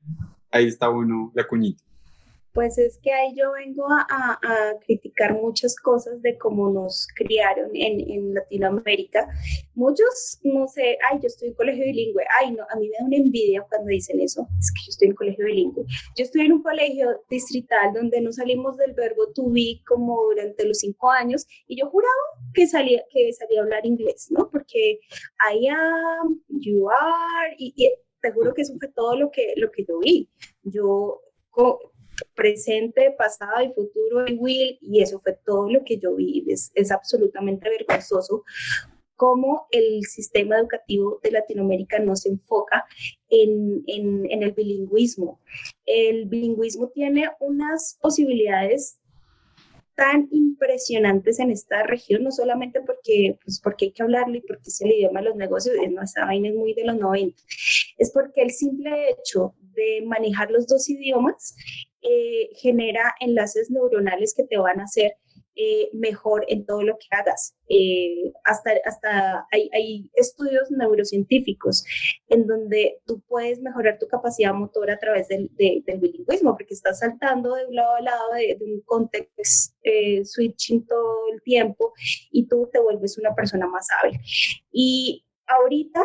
ahí 0.50 0.68
está 0.68 0.88
bueno 0.88 1.32
la 1.34 1.46
cuñita. 1.46 1.82
Pues 2.52 2.78
es 2.78 2.98
que 2.98 3.12
ahí 3.12 3.34
yo 3.36 3.52
vengo 3.52 3.86
a, 3.88 4.38
criticar 4.84 5.34
muchas 5.34 5.76
cosas 5.76 6.20
de 6.22 6.36
cómo 6.38 6.70
nos 6.70 7.06
criaron 7.14 7.70
en, 7.74 8.34
Latinoamérica. 8.34 9.28
Muchos, 9.74 10.40
no 10.42 10.66
sé, 10.66 10.98
ay, 11.08 11.18
yo 11.20 11.26
estoy 11.26 11.48
en 11.48 11.54
colegio 11.54 11.84
bilingüe, 11.84 12.24
ay, 12.40 12.52
no, 12.52 12.64
a 12.68 12.76
mí 12.76 12.88
me 12.88 12.98
da 12.98 13.04
una 13.04 13.16
envidia 13.16 13.64
cuando 13.68 13.88
dicen 13.88 14.20
eso, 14.20 14.46
es 14.58 14.72
que 14.72 14.80
yo 14.86 14.90
estoy 14.90 15.08
en 15.08 15.14
colegio 15.14 15.44
bilingüe. 15.44 15.84
Yo 16.16 16.24
estoy 16.24 16.42
en 16.42 16.52
un 16.52 16.62
colegio 16.62 17.22
distrital 17.28 17.92
donde 17.94 18.20
no 18.20 18.32
salimos 18.32 18.76
del 18.76 18.94
verbo 18.94 19.32
to 19.34 19.48
be 19.50 19.80
como 19.86 20.20
durante 20.24 20.64
los 20.66 20.78
cinco 20.78 21.10
años 21.10 21.46
y 21.66 21.80
yo 21.80 21.88
juraba 21.88 22.14
que 22.54 22.66
salía, 22.66 23.02
que 23.10 23.32
salía 23.32 23.60
a 23.60 23.62
hablar 23.64 23.86
inglés, 23.86 24.28
¿no? 24.30 24.50
Porque 24.50 25.00
I 25.52 25.68
am, 25.68 26.40
you 26.48 26.88
are, 26.90 27.54
y, 27.58 27.72
y 27.76 27.90
te 28.20 28.32
juro 28.32 28.54
que 28.54 28.62
eso 28.62 28.74
fue 28.78 28.88
todo 28.88 29.16
lo 29.16 29.30
que, 29.30 29.54
lo 29.56 29.70
que 29.70 29.84
yo 29.84 29.98
vi. 29.98 30.28
Yo 30.62 31.20
presente, 32.40 33.14
pasado 33.18 33.62
y 33.62 33.74
futuro 33.74 34.26
en 34.26 34.38
Will, 34.38 34.78
y 34.80 35.02
eso 35.02 35.20
fue 35.20 35.38
todo 35.44 35.70
lo 35.70 35.84
que 35.84 35.98
yo 35.98 36.14
vi. 36.14 36.42
Es, 36.48 36.72
es 36.74 36.90
absolutamente 36.90 37.68
vergonzoso 37.68 38.44
cómo 39.14 39.66
el 39.70 40.02
sistema 40.06 40.56
educativo 40.58 41.20
de 41.22 41.32
Latinoamérica 41.32 41.98
no 41.98 42.16
se 42.16 42.30
enfoca 42.30 42.86
en, 43.28 43.84
en, 43.86 44.42
el 44.42 44.52
bilingüismo. 44.52 45.38
El 45.84 46.24
bilingüismo 46.24 46.88
tiene 46.88 47.28
unas 47.40 47.98
posibilidades 48.00 48.98
tan 49.94 50.26
impresionantes 50.30 51.38
en 51.40 51.50
esta 51.50 51.82
región, 51.82 52.24
no 52.24 52.30
solamente 52.30 52.80
porque, 52.80 53.38
pues 53.44 53.60
porque 53.62 53.84
hay 53.84 53.92
que 53.92 54.02
hablarlo 54.02 54.36
y 54.38 54.40
porque 54.40 54.70
es 54.70 54.80
el 54.80 54.92
idioma 54.92 55.20
de 55.20 55.26
los 55.26 55.36
negocios, 55.36 55.76
nuestra 55.90 56.24
vaina 56.24 56.48
es 56.48 56.54
muy 56.54 56.72
de 56.72 56.86
los 56.86 56.96
90, 56.96 57.36
es 57.98 58.10
porque 58.10 58.40
el 58.40 58.50
simple 58.50 59.10
hecho 59.10 59.54
de 59.74 60.02
manejar 60.06 60.50
los 60.50 60.66
dos 60.66 60.88
idiomas 60.88 61.54
eh, 62.02 62.50
genera 62.54 63.14
enlaces 63.20 63.70
neuronales 63.70 64.34
que 64.34 64.44
te 64.44 64.56
van 64.56 64.80
a 64.80 64.84
hacer 64.84 65.16
eh, 65.54 65.90
mejor 65.92 66.46
en 66.48 66.64
todo 66.64 66.82
lo 66.82 66.96
que 66.96 67.08
hagas. 67.10 67.54
Eh, 67.68 68.32
hasta 68.44 68.70
hasta 68.86 69.46
hay, 69.52 70.08
estudios 70.14 70.70
neurocientíficos 70.70 71.84
en 72.28 72.46
donde 72.46 73.00
tú 73.04 73.20
puedes 73.28 73.60
mejorar 73.60 73.98
tu 73.98 74.06
capacidad 74.06 74.54
motora 74.54 74.94
a 74.94 74.98
través 74.98 75.28
del, 75.28 75.50
del 75.56 75.98
bilingüismo, 76.00 76.56
porque 76.56 76.72
estás 76.72 77.00
saltando 77.00 77.54
de 77.54 77.66
un 77.66 77.74
lado 77.74 77.96
a 77.96 78.00
lado 78.00 78.32
de, 78.34 78.56
un 78.60 78.80
contexto 78.86 79.74
switching 80.24 80.86
todo 80.86 81.28
el 81.32 81.42
tiempo 81.42 81.92
y 82.30 82.46
tú 82.46 82.70
te 82.72 82.80
vuelves 82.80 83.18
una 83.18 83.34
persona 83.34 83.66
más 83.66 83.86
hábil. 84.00 84.18
Y 84.72 85.26
ahorita 85.46 86.02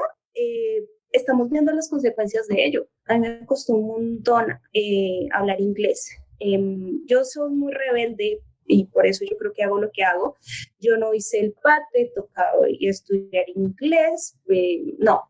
estamos 1.15 1.49
viendo 1.49 1.71
las 1.73 1.89
consecuencias 1.89 2.47
de 2.47 2.65
ello. 2.65 2.88
A 3.06 3.17
mí 3.17 3.28
me 3.28 3.45
costó 3.45 3.73
un 3.73 3.88
montón 3.88 4.60
eh, 4.73 5.28
hablar 5.34 5.60
inglés. 5.62 6.10
Em, 6.39 7.06
yo 7.06 7.23
soy 7.23 7.51
muy 7.51 7.73
rebelde 7.73 8.41
y 8.67 8.86
por 8.86 9.06
eso 9.06 9.23
yo 9.30 9.38
creo 9.38 9.54
que 9.54 9.63
hago 9.63 9.80
lo 9.80 9.91
que 9.91 10.04
hago. 10.04 10.36
Yo 10.80 10.97
no 10.97 11.13
hice 11.13 11.39
el 11.39 11.54
pate, 11.54 12.12
tocaba 12.15 12.67
estudiar 12.80 13.45
inglés. 13.56 14.38
Eh, 14.49 14.95
no, 14.99 15.21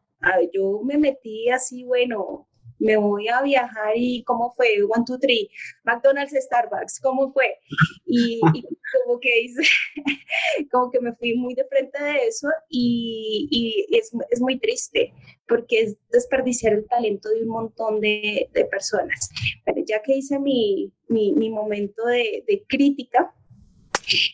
yo 0.53 0.81
me 0.83 0.97
metí 0.97 1.49
así, 1.49 1.83
bueno, 1.83 2.47
me 2.79 2.97
voy 2.97 3.27
a 3.27 3.41
viajar 3.41 3.93
y 3.95 4.23
cómo 4.23 4.53
fue, 4.53 4.67
one, 4.83 5.03
two, 5.05 5.17
three, 5.17 5.49
McDonald's, 5.83 6.33
Starbucks, 6.33 6.99
cómo 6.99 7.31
fue. 7.31 7.57
Y, 8.05 8.39
como 8.41 9.19
que 9.19 9.41
hice, 9.41 9.61
como 10.71 10.91
que 10.91 10.99
me 10.99 11.13
fui 11.13 11.35
muy 11.35 11.53
de 11.55 11.65
frente 11.65 12.01
de 12.01 12.27
eso 12.27 12.47
y, 12.69 13.47
y 13.49 13.97
es, 13.97 14.11
es, 14.29 14.39
muy 14.39 14.59
triste 14.59 15.13
porque 15.47 15.81
es 15.81 15.97
desperdiciar 16.11 16.73
el 16.73 16.87
talento 16.87 17.29
de 17.29 17.41
un 17.41 17.49
montón 17.49 17.99
de, 17.99 18.49
de 18.53 18.65
personas. 18.65 19.29
Pero 19.65 19.81
ya 19.85 20.01
que 20.01 20.17
hice 20.17 20.39
mi, 20.39 20.91
mi, 21.07 21.33
mi 21.33 21.49
momento 21.49 22.05
de, 22.05 22.43
de 22.47 22.63
crítica, 22.67 23.33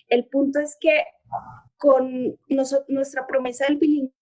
el 0.10 0.26
punto 0.26 0.60
es 0.60 0.78
que 0.80 1.04
con 1.78 2.38
nuestra 2.88 3.26
promesa 3.26 3.66
del 3.66 3.78
bilingüismo, 3.78 4.21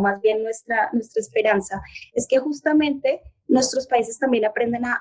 más 0.00 0.20
bien 0.20 0.42
nuestra, 0.42 0.90
nuestra 0.92 1.20
esperanza, 1.20 1.82
es 2.14 2.26
que 2.26 2.38
justamente 2.38 3.22
nuestros 3.48 3.86
países 3.86 4.18
también 4.18 4.44
aprenden 4.44 4.84
a, 4.84 4.98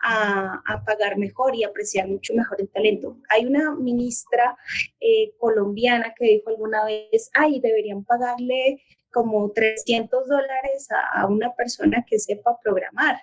a, 0.66 0.84
pagar 0.84 1.18
mejor 1.18 1.56
y 1.56 1.64
apreciar 1.64 2.08
mucho 2.08 2.34
mejor 2.34 2.60
el 2.60 2.70
talento. 2.70 3.18
Hay 3.30 3.46
una 3.46 3.74
ministra 3.76 4.58
eh, 5.00 5.34
colombiana 5.38 6.14
que 6.18 6.26
dijo 6.26 6.50
alguna 6.50 6.84
vez, 6.86 7.30
ay, 7.34 7.62
deberían 7.62 8.04
pagarle 8.04 8.82
como 9.12 9.52
300 9.52 10.28
dólares 10.28 10.88
a, 11.14 11.28
una 11.28 11.54
persona 11.54 12.06
que 12.08 12.20
sepa 12.20 12.58
programar. 12.62 13.22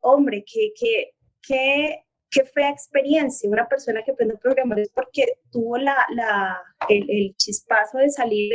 Hombre, 0.00 0.44
que, 0.46 0.72
que, 0.78 1.14
que 1.42 2.04
qué 2.34 2.44
fea 2.44 2.70
experiencia. 2.70 3.48
Una 3.48 3.68
persona 3.68 4.02
que 4.02 4.10
aprende 4.10 4.34
a 4.34 4.38
programar 4.38 4.80
es 4.80 4.90
porque 4.90 5.38
tuvo 5.52 5.78
la, 5.78 5.96
el, 6.88 7.34
chispazo 7.36 7.98
de 7.98 8.10
salir 8.10 8.52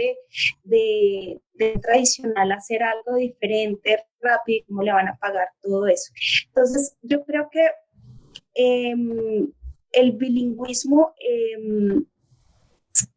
de, 0.64 1.40
de, 1.54 1.80
tradicional 1.80 2.52
hacer 2.52 2.84
algo 2.84 3.16
diferente, 3.16 4.04
rápido, 4.20 4.66
cómo 4.68 4.84
le 4.84 4.92
van 4.92 5.08
a 5.08 5.18
pagar 5.18 5.48
todo 5.62 5.88
eso. 5.88 6.12
Entonces, 6.48 6.98
yo 7.02 7.24
creo 7.24 7.50
que 7.50 7.66
em, 8.56 9.50
el 9.94 10.12
bilingüismo, 10.12 11.14
em, 11.20 12.06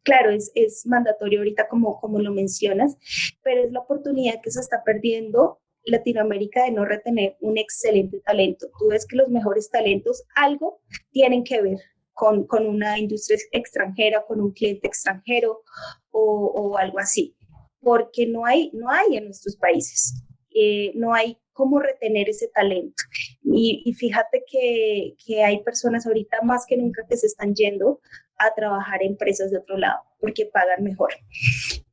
claro, 0.03 0.31
es, 0.31 0.49
es, 0.55 0.85
mandatorio 0.85 1.39
ahorita 1.39 1.67
como, 1.67 1.99
como 1.99 2.19
lo 2.19 2.31
mencionas, 2.31 2.95
pero 3.43 3.65
es 3.65 3.71
la 3.73 3.81
oportunidad 3.81 4.41
que 4.41 4.51
se 4.51 4.61
está 4.61 4.81
perdiendo 4.85 5.59
Latinoamérica 5.85 6.65
de 6.65 6.71
no 6.71 6.85
retener 6.85 7.37
un 7.41 7.57
excelente 7.57 8.19
talento. 8.19 8.67
Tú 8.79 8.87
ves 8.89 9.05
que 9.05 9.17
los 9.17 9.29
mejores 9.29 9.69
talentos 9.69 10.23
algo 10.35 10.81
tienen 11.11 11.43
que 11.43 11.61
ver 11.61 11.79
con, 12.13 12.45
con 12.45 12.67
una 12.67 12.99
industria 12.99 13.39
extranjera, 13.51 14.23
con 14.25 14.39
un 14.39 14.51
cliente 14.51 14.87
extranjero 14.87 15.63
o, 16.11 16.45
o 16.55 16.77
algo 16.77 16.99
así, 16.99 17.35
porque 17.79 18.25
no 18.27 18.45
hay, 18.45 18.69
no 18.73 18.89
hay 18.89 19.17
en 19.17 19.25
nuestros 19.25 19.57
países, 19.57 20.23
eh, 20.53 20.91
no 20.95 21.13
hay 21.13 21.37
cómo 21.53 21.79
retener 21.79 22.29
ese 22.29 22.47
talento. 22.47 23.03
Y, 23.43 23.83
y 23.85 23.93
fíjate 23.93 24.43
que, 24.49 25.15
que, 25.25 25.43
hay 25.43 25.63
personas 25.63 26.05
ahorita 26.05 26.41
más 26.41 26.65
que 26.65 26.77
nunca 26.77 27.05
que 27.07 27.17
se 27.17 27.27
están 27.27 27.53
yendo 27.53 27.99
a 28.37 28.53
trabajar 28.53 29.01
en 29.03 29.11
empresas 29.11 29.51
de 29.51 29.59
otro 29.59 29.77
lado 29.77 30.01
porque 30.19 30.45
pagan 30.45 30.83
mejor. 30.83 31.13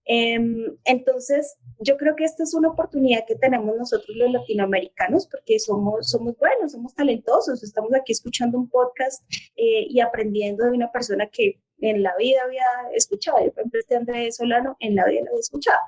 Em, 0.04 0.76
entonces, 0.84 1.56
yo 1.78 1.96
creo 1.96 2.16
que 2.16 2.24
esta 2.24 2.42
es 2.42 2.54
una 2.54 2.68
oportunidad 2.68 3.24
que 3.26 3.36
tenemos 3.36 3.76
nosotros 3.76 4.16
los 4.16 4.30
latinoamericanos 4.32 5.26
porque 5.28 5.58
somos, 5.58 6.10
somos 6.10 6.36
buenos, 6.38 6.72
somos 6.72 6.94
talentosos, 6.94 7.62
estamos 7.62 7.92
aquí 7.94 8.12
escuchando 8.12 8.58
un 8.58 8.68
podcast 8.68 9.22
eh, 9.56 9.86
y 9.88 10.00
aprendiendo 10.00 10.64
de 10.64 10.72
una 10.72 10.90
persona 10.90 11.28
que 11.30 11.60
en 11.80 12.02
la 12.02 12.14
vida 12.16 12.42
había 12.44 12.64
escuchado. 12.94 13.38
Yo, 13.44 13.52
por 13.52 13.60
ejemplo, 13.60 13.80
este 13.80 13.96
Andrés 13.96 14.36
Solano 14.36 14.76
en 14.80 14.94
la 14.94 15.06
vida 15.06 15.22
lo 15.22 15.30
había 15.30 15.40
escuchado. 15.40 15.80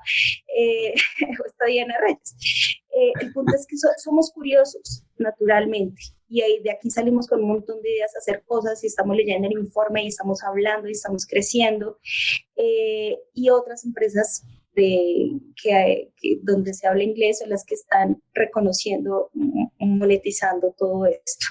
Eh, 0.57 0.93
esta 1.45 1.65
Diana 1.65 1.95
Reyes. 1.99 2.35
Eh, 2.95 3.11
el 3.21 3.33
punto 3.33 3.55
es 3.55 3.65
que 3.67 3.75
somos 3.97 4.31
curiosos, 4.31 5.03
naturalmente. 5.17 6.01
Y 6.33 6.41
ahí, 6.41 6.63
de 6.63 6.71
aquí 6.71 6.89
salimos 6.89 7.27
con 7.27 7.43
un 7.43 7.49
montón 7.49 7.79
de 7.83 7.91
ideas 7.91 8.15
a 8.15 8.17
hacer 8.17 8.41
cosas 8.47 8.83
y 8.83 8.87
estamos 8.87 9.15
leyendo 9.15 9.47
el 9.47 9.53
informe 9.53 10.03
y 10.03 10.07
estamos 10.07 10.43
hablando 10.43 10.89
y 10.89 10.93
estamos 10.93 11.27
creciendo. 11.27 11.99
Eh, 12.55 13.19
y 13.35 13.51
otras 13.51 13.85
empresas 13.85 14.43
de, 14.73 15.39
que, 15.61 16.11
donde 16.41 16.73
se 16.73 16.87
habla 16.87 17.03
inglés 17.03 17.37
son 17.37 17.51
las 17.51 17.63
que 17.63 17.75
están 17.75 18.19
reconociendo, 18.33 19.29
monetizando 19.77 20.73
todo 20.75 21.05
esto. 21.05 21.45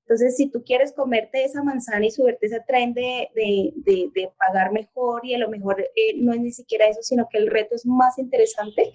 Entonces, 0.00 0.36
si 0.36 0.50
tú 0.50 0.62
quieres 0.64 0.92
comerte 0.92 1.42
esa 1.42 1.62
manzana 1.62 2.04
y 2.04 2.10
subirte 2.10 2.44
ese 2.44 2.60
tren 2.68 2.92
de, 2.92 3.28
de, 3.34 3.72
de, 4.14 4.30
pagar 4.36 4.70
mejor 4.70 5.24
y 5.24 5.32
a 5.32 5.38
lo 5.38 5.48
mejor 5.48 5.80
eh, 5.80 6.14
no 6.16 6.34
es 6.34 6.40
ni 6.40 6.52
siquiera 6.52 6.86
eso, 6.88 7.00
sino 7.00 7.26
que 7.32 7.38
el 7.38 7.46
reto 7.46 7.74
es 7.74 7.86
más 7.86 8.18
interesante, 8.18 8.92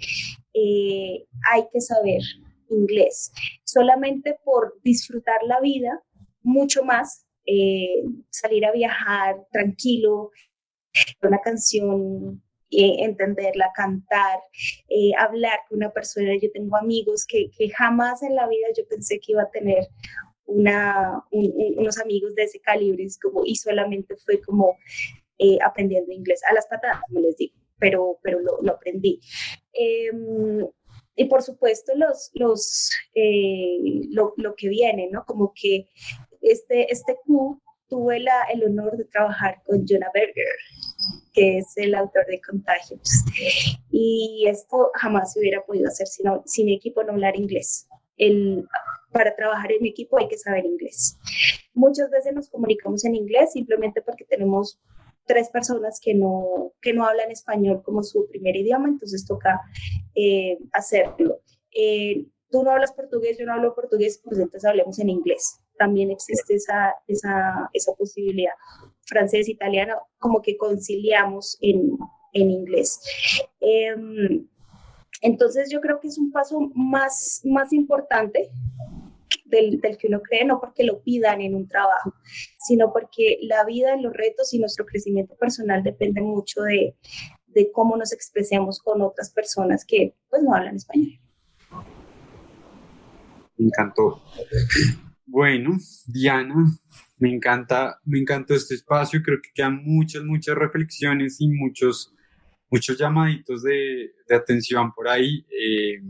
eh, 0.54 1.26
hay 1.52 1.64
que 1.74 1.82
saber 1.82 2.22
inglés. 2.76 3.32
Solamente 3.64 4.38
por 4.44 4.80
disfrutar 4.84 5.42
la 5.44 5.60
vida 5.60 6.04
mucho 6.46 6.84
más, 6.84 7.26
eh, 7.46 8.04
salir 8.30 8.66
a 8.66 8.72
viajar 8.72 9.36
tranquilo, 9.52 10.32
una 11.22 11.40
canción 11.40 12.42
eh, 12.72 13.04
entenderla, 13.04 13.72
cantar, 13.76 14.40
eh, 14.90 15.12
hablar 15.18 15.60
con 15.68 15.78
una 15.78 15.92
persona. 15.92 16.36
Yo 16.42 16.50
tengo 16.52 16.78
amigos 16.78 17.26
que, 17.28 17.50
que, 17.58 17.70
jamás 17.70 18.24
en 18.24 18.36
la 18.36 18.48
vida 18.48 18.68
yo 18.76 18.88
pensé 18.88 19.20
que 19.20 19.34
iba 19.34 19.44
a 19.44 19.52
tener 19.52 19.88
una, 20.46 21.24
unos 21.32 22.00
amigos 22.00 22.34
de 22.36 22.44
ese 22.44 22.60
calibre 22.60 23.06
como, 23.22 23.44
y 23.46 23.56
solamente 23.56 24.16
fue 24.18 24.40
como 24.42 24.78
aprendiendo 25.64 26.12
inglés 26.14 26.42
a 26.50 26.54
las 26.54 26.66
patadas, 26.68 27.02
como 27.08 27.20
les 27.20 27.36
digo, 27.36 27.56
pero, 27.78 28.20
pero 28.24 28.40
lo, 28.40 28.62
lo 28.62 28.74
aprendí. 28.74 29.20
Y 31.15 31.25
por 31.25 31.41
supuesto 31.41 31.93
los, 31.95 32.32
los, 32.34 32.89
lo, 34.12 34.34
lo, 34.38 34.56
que 34.56 34.69
viene, 34.69 35.10
¿no? 35.12 35.23
Como 35.25 35.54
que 35.56 35.88
este, 36.41 36.91
este 36.91 37.17
Q 37.25 37.62
tuve 37.88 38.19
la, 38.19 38.43
el 38.54 38.63
honor 38.63 38.97
de 38.97 39.06
trabajar 39.06 39.62
con 39.65 39.86
Jonah 39.88 40.12
Berger, 40.13 40.45
que 41.34 41.60
es 41.60 41.78
el 41.78 41.95
autor 41.95 42.25
de 42.28 42.41
Contagios. 42.41 43.10
Y 43.91 44.45
esto 44.47 44.91
jamás 44.95 45.34
se 45.34 45.39
hubiera 45.39 45.63
podido 45.65 45.88
hacer 45.88 46.08
sin, 46.08 46.25
sin 46.45 46.69
equipo 46.69 47.04
no 47.04 47.13
hablar 47.13 47.36
inglés. 47.38 47.88
El, 48.17 48.67
para 49.12 49.36
trabajar 49.36 49.71
en 49.71 49.82
mi 49.82 49.89
equipo 49.89 50.17
hay 50.17 50.28
que 50.28 50.38
saber 50.38 50.65
inglés. 50.65 51.17
Muchas 51.73 52.10
veces 52.10 52.34
nos 52.34 52.49
comunicamos 52.49 53.06
en 53.06 53.15
inglés 53.15 53.54
simplemente 53.54 54.01
porque 54.01 54.25
tenemos 54.25 54.80
tres 55.26 55.50
personas 55.50 56.00
que 56.02 56.14
no, 56.14 56.74
que 56.82 56.94
no 56.94 57.06
hablan 57.06 57.32
español 57.32 57.82
como 57.84 58.04
su 58.04 58.28
primer 58.28 58.56
idioma, 58.56 58.88
entonces 58.88 59.26
toca 59.26 59.62
eh, 60.16 60.58
hacerlo. 60.72 61.42
Eh, 61.72 62.28
tú 62.50 62.64
no 62.64 62.72
hablas 62.72 62.94
portugués, 62.94 63.38
yo 63.38 63.46
no 63.46 63.54
hablo 63.54 63.76
portugués, 63.76 64.22
pues 64.24 64.40
entonces 64.40 64.66
hablemos 64.66 65.00
en 65.00 65.10
inglés. 65.10 65.60
También 65.78 66.12
existe 66.12 66.56
esa, 66.56 66.96
esa, 67.08 67.70
esa 67.74 67.94
posibilidad. 67.94 68.54
Francés, 69.06 69.50
italiano, 69.50 69.96
como 70.20 70.42
que 70.42 70.58
conciliamos 70.58 71.58
en, 71.62 71.98
en 72.34 72.52
inglés. 72.52 73.00
Em, 73.60 74.48
entonces 75.22 75.70
yo 75.72 75.82
creo 75.82 76.00
que 76.00 76.08
es 76.08 76.18
un 76.18 76.32
paso 76.32 76.60
más, 76.74 77.42
más 77.44 77.74
importante 77.74 78.52
del, 79.56 79.98
que 79.98 80.08
uno 80.08 80.22
cree, 80.22 80.46
no 80.46 80.60
porque 80.60 80.84
lo 80.84 81.02
pidan 81.02 81.41
en 81.41 81.56
un 81.56 81.68
trabajo, 81.68 82.13
sino 82.60 82.91
porque 82.91 83.39
la 83.41 83.65
vida, 83.65 83.96
los 83.98 84.13
retos 84.13 84.54
y 84.54 84.60
nuestro 84.60 84.86
crecimiento 84.86 85.36
personal 85.36 85.84
dependen 85.84 86.26
mucho 86.26 86.62
de, 86.62 86.96
de 87.48 87.72
cómo 87.72 87.98
nos 87.98 88.13
expresemos 88.13 88.80
con 88.80 89.02
otras 89.02 89.32
personas 89.32 89.86
que 89.86 90.15
pues 90.30 90.44
no 90.44 90.54
hablan 90.54 90.76
español. 90.76 91.20
Me 93.58 93.68
encantó. 93.68 94.22
Bueno, 95.26 95.78
Diana, 96.06 96.56
me 97.18 97.34
encanta, 97.34 98.00
me 98.04 98.20
encantó 98.20 98.54
este 98.54 98.76
espacio. 98.76 99.22
Creo 99.24 99.39
que 99.41 99.50
quedan 99.54 99.84
muchas, 99.84 100.24
muchas 100.24 100.56
reflexiones 100.56 101.38
y 101.39 101.48
muchos, 101.48 102.13
muchos 102.70 102.98
llamaditos 102.98 103.63
de, 103.63 104.12
de 104.28 104.36
atención 104.36 104.94
por 104.94 105.08
ahí. 105.08 105.46
Eh, 105.50 106.02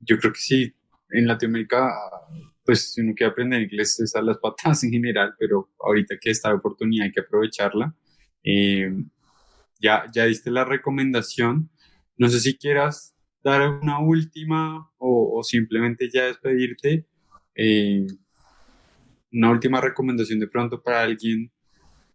yo 0.00 0.18
creo 0.18 0.32
que 0.32 0.40
sí, 0.40 0.74
en 1.12 1.26
Latinoamérica, 1.26 1.90
pues 2.64 2.92
si 2.92 3.00
uno 3.00 3.14
quiere 3.14 3.32
aprender 3.32 3.62
inglés 3.62 3.98
es 4.00 4.14
a 4.14 4.22
las 4.22 4.38
patas 4.38 4.84
en 4.84 4.92
general, 4.92 5.34
pero 5.38 5.70
ahorita 5.80 6.16
que 6.20 6.30
esta 6.30 6.54
oportunidad 6.54 7.06
hay 7.06 7.12
que 7.12 7.20
aprovecharla. 7.20 7.94
Eh, 8.44 8.90
ya, 9.80 10.04
ya 10.12 10.26
diste 10.26 10.50
la 10.50 10.64
recomendación. 10.64 11.70
No 12.16 12.28
sé 12.28 12.40
si 12.40 12.56
quieras 12.56 13.14
dar 13.42 13.68
una 13.68 13.98
última 13.98 14.90
o, 14.98 15.42
simplemente 15.42 16.10
ya 16.12 16.26
despedirte. 16.26 17.06
Eh, 17.54 18.06
una 19.32 19.50
última 19.50 19.80
recomendación 19.80 20.40
de 20.40 20.48
pronto 20.48 20.82
para 20.82 21.02
alguien 21.02 21.50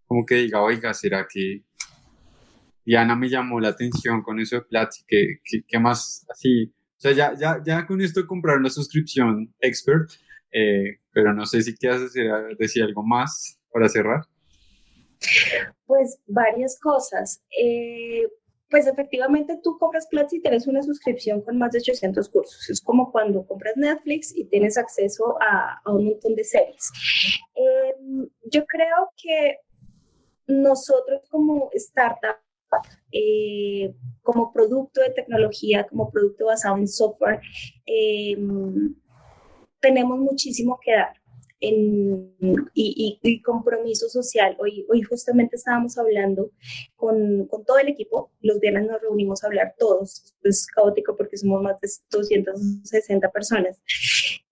como 0.08 0.26
que 0.26 0.36
diga, 0.36 0.62
oiga, 0.62 0.94
¿será 0.94 1.28
que 1.28 1.64
Diana 2.86 3.16
me 3.16 3.30
llamó 3.30 3.60
la 3.60 3.70
atención 3.70 4.22
con 4.22 4.40
eso 4.40 4.58
de 4.58 4.62
Platzi? 4.62 5.04
¿Qué, 5.08 5.40
qué, 5.68 5.80
más 5.80 6.26
así? 6.30 6.72
O 6.98 7.00
sea, 7.00 7.12
ya, 7.12 7.34
ya, 7.38 7.62
ya 7.66 7.86
con 7.86 8.02
esto 8.02 8.26
comprar 8.26 8.58
una 8.58 8.70
suscripción 8.70 9.54
expert, 9.60 10.10
eh, 10.52 11.00
pero 11.12 11.34
no 11.34 11.46
sé 11.46 11.62
si 11.62 11.76
quieres 11.76 12.02
decir, 12.02 12.32
decir 12.58 12.84
algo 12.84 13.04
más 13.04 13.60
para 13.72 13.90
cerrar. 13.90 14.22
Pues 15.86 16.20
varias 16.28 16.80
cosas. 16.80 17.42
Eh, 17.62 18.24
pues 18.70 18.88
efectivamente 18.88 19.60
tú 19.64 19.78
compras 19.78 20.08
Platzi 20.10 20.38
y 20.38 20.42
tienes 20.42 20.68
una 20.68 20.82
suscripción 20.82 21.42
con 21.42 21.58
más 21.58 21.72
de 21.72 21.80
800 21.80 22.30
cursos. 22.30 22.70
Es 22.70 22.82
como 22.82 23.12
cuando 23.12 23.46
compras 23.46 23.78
Netflix 23.78 24.36
y 24.36 24.46
tienes 24.46 24.78
acceso 24.78 25.38
a, 25.42 25.82
un 25.86 26.06
montón 26.06 26.36
de 26.36 26.44
series. 26.44 26.92
Em, 27.54 28.28
yo 28.52 28.66
creo 28.66 29.12
que 29.16 29.60
nosotros 30.48 31.22
como 31.30 31.70
startup, 31.74 32.38
eh, 33.12 33.94
como 34.22 34.52
producto 34.52 35.02
de 35.02 35.12
tecnología, 35.12 35.86
como 35.88 36.12
producto 36.12 36.46
basado 36.46 36.78
en 36.78 36.88
software, 36.88 37.40
em, 37.86 38.96
tenemos 39.80 40.18
muchísimo 40.20 40.80
que 40.84 40.92
dar 40.94 41.14
y, 42.74 43.42
compromiso 43.44 44.10
social. 44.10 44.56
Hoy, 44.60 44.86
hoy 44.90 45.02
justamente 45.02 45.56
estábamos 45.56 45.98
hablando 45.98 46.52
con, 46.96 47.48
con, 47.48 47.66
todo 47.66 47.78
el 47.80 47.88
equipo, 47.90 48.32
los 48.42 48.60
viernes 48.60 48.88
nos 48.88 49.02
reunimos 49.02 49.44
a 49.44 49.48
hablar 49.48 49.76
todos, 49.78 50.34
es 50.44 50.68
caótico 50.68 51.16
porque 51.16 51.38
somos 51.38 51.62
más 51.62 51.80
de 51.82 51.90
260 52.12 53.32
personas, 53.32 53.82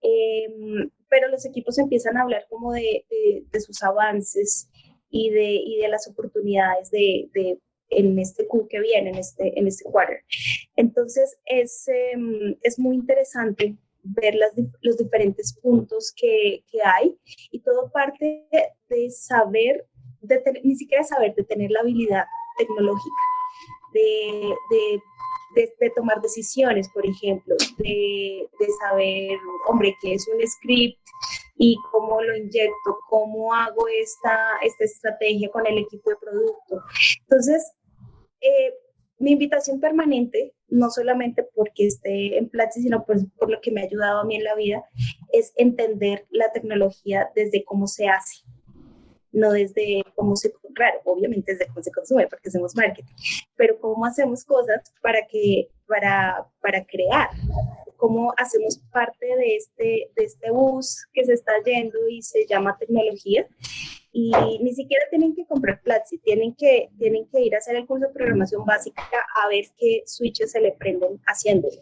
em, 0.02 0.90
pero 1.10 1.28
los 1.30 1.46
equipos 1.46 1.78
empiezan 1.78 2.18
a 2.18 2.24
hablar 2.24 2.46
como 2.50 2.74
de, 2.74 3.06
de, 3.52 3.60
sus 3.60 3.84
avances 3.84 4.70
y 5.10 5.30
de, 5.30 5.54
y 5.54 5.78
de 5.78 5.88
las 5.90 6.08
oportunidades 6.08 6.90
de, 6.90 7.30
de 7.34 7.60
en 8.00 8.18
este 8.20 8.48
Q 8.48 8.68
que 8.70 8.80
viene, 8.80 9.12
en 9.12 9.18
este, 9.18 9.58
en 9.58 9.68
este 9.68 9.84
quarter. 9.90 10.24
Entonces, 10.76 11.38
es, 11.46 11.88
em, 11.88 12.56
es 12.62 12.80
muy 12.80 12.96
interesante 12.96 13.76
ver 14.04 14.36
las, 14.36 14.52
los 14.82 14.98
diferentes 14.98 15.58
puntos 15.62 16.14
que, 16.16 16.64
que, 16.70 16.80
hay 16.84 17.18
y 17.52 17.60
todo 17.60 17.90
parte 17.92 18.48
de 18.90 19.12
saber, 19.12 19.88
de 20.22 20.42
ni 20.64 20.76
siquiera 20.76 21.04
saber, 21.04 21.34
de 21.36 21.44
tener 21.44 21.72
la 21.72 21.80
habilidad 21.80 22.26
tecnológica, 22.58 23.22
de, 23.94 24.54
de, 25.56 25.72
de, 25.80 25.90
tomar 25.92 26.22
decisiones, 26.22 26.90
por 26.94 27.06
ejemplo, 27.06 27.56
de, 27.78 28.48
saber, 28.82 29.38
hombre, 29.68 29.96
qué 30.02 30.16
es 30.16 30.28
un 30.28 30.46
script 30.48 31.00
y 31.56 31.78
cómo 31.92 32.22
lo 32.22 32.36
inyecto, 32.36 32.98
cómo 33.10 33.54
hago 33.54 33.88
esta, 33.88 34.58
esta 34.64 34.84
estrategia 34.84 35.50
con 35.52 35.66
el 35.68 35.78
equipo 35.78 36.10
de 36.10 36.16
producto. 36.18 36.82
Entonces, 37.22 37.74
eh, 38.44 38.74
mi 39.20 39.32
invitación 39.32 39.80
permanente, 39.80 40.54
no 40.68 40.90
solamente 40.90 41.44
porque 41.56 41.88
esté 41.88 42.38
en 42.38 42.50
Platzi, 42.50 42.82
sino 42.82 43.06
por, 43.06 43.18
por, 43.38 43.50
lo 43.50 43.62
que 43.62 43.72
me 43.72 43.82
ha 43.82 43.86
ayudado 43.86 44.20
a 44.20 44.26
mí 44.26 44.36
en 44.36 44.44
la 44.44 44.56
vida, 44.56 44.84
es 45.32 45.54
entender 45.56 46.26
la 46.30 46.52
tecnología 46.52 47.30
desde 47.36 47.64
cómo 47.64 47.88
se 47.88 48.08
hace, 48.08 48.44
no 49.32 49.52
desde 49.52 50.04
cómo 50.16 50.36
se, 50.36 50.52
claro, 50.76 51.00
obviamente 51.06 51.54
desde 51.54 51.68
cómo 51.68 51.84
se 51.84 51.92
consume, 51.92 52.28
porque 52.28 52.50
hacemos 52.50 52.76
marketing, 52.76 53.14
pero 53.56 53.80
cómo 53.80 54.06
hacemos 54.06 54.44
cosas 54.44 54.82
para 55.02 55.26
que, 55.28 55.70
para, 55.88 56.46
para 56.62 56.84
crear, 56.86 57.30
cómo 57.96 58.34
hacemos 58.36 58.80
parte 58.92 59.26
de 59.26 59.56
este, 59.56 60.12
de 60.16 60.24
este 60.26 60.52
bus 60.52 61.06
que 61.14 61.24
se 61.24 61.34
está 61.34 61.54
yendo 61.66 61.98
y 62.10 62.22
se 62.22 62.46
llama 62.46 62.78
tecnología 62.78 63.48
y 64.16 64.32
ni 64.62 64.74
siquiera 64.76 65.04
tienen 65.10 65.36
que 65.36 65.44
comprar 65.48 65.82
Platzi, 65.82 66.20
tienen 66.20 66.54
que, 66.54 66.90
tienen 67.00 67.28
que 67.30 67.42
ir 67.42 67.56
a 67.56 67.58
hacer 67.58 67.76
el 67.76 67.88
curso 67.88 68.06
de 68.08 68.14
programación 68.14 68.64
básica 68.64 69.02
a 69.44 69.48
ver 69.50 69.66
qué 69.76 70.04
switches 70.06 70.52
se 70.52 70.62
le 70.62 70.72
prenden 70.74 71.20
haciéndolo. 71.26 71.82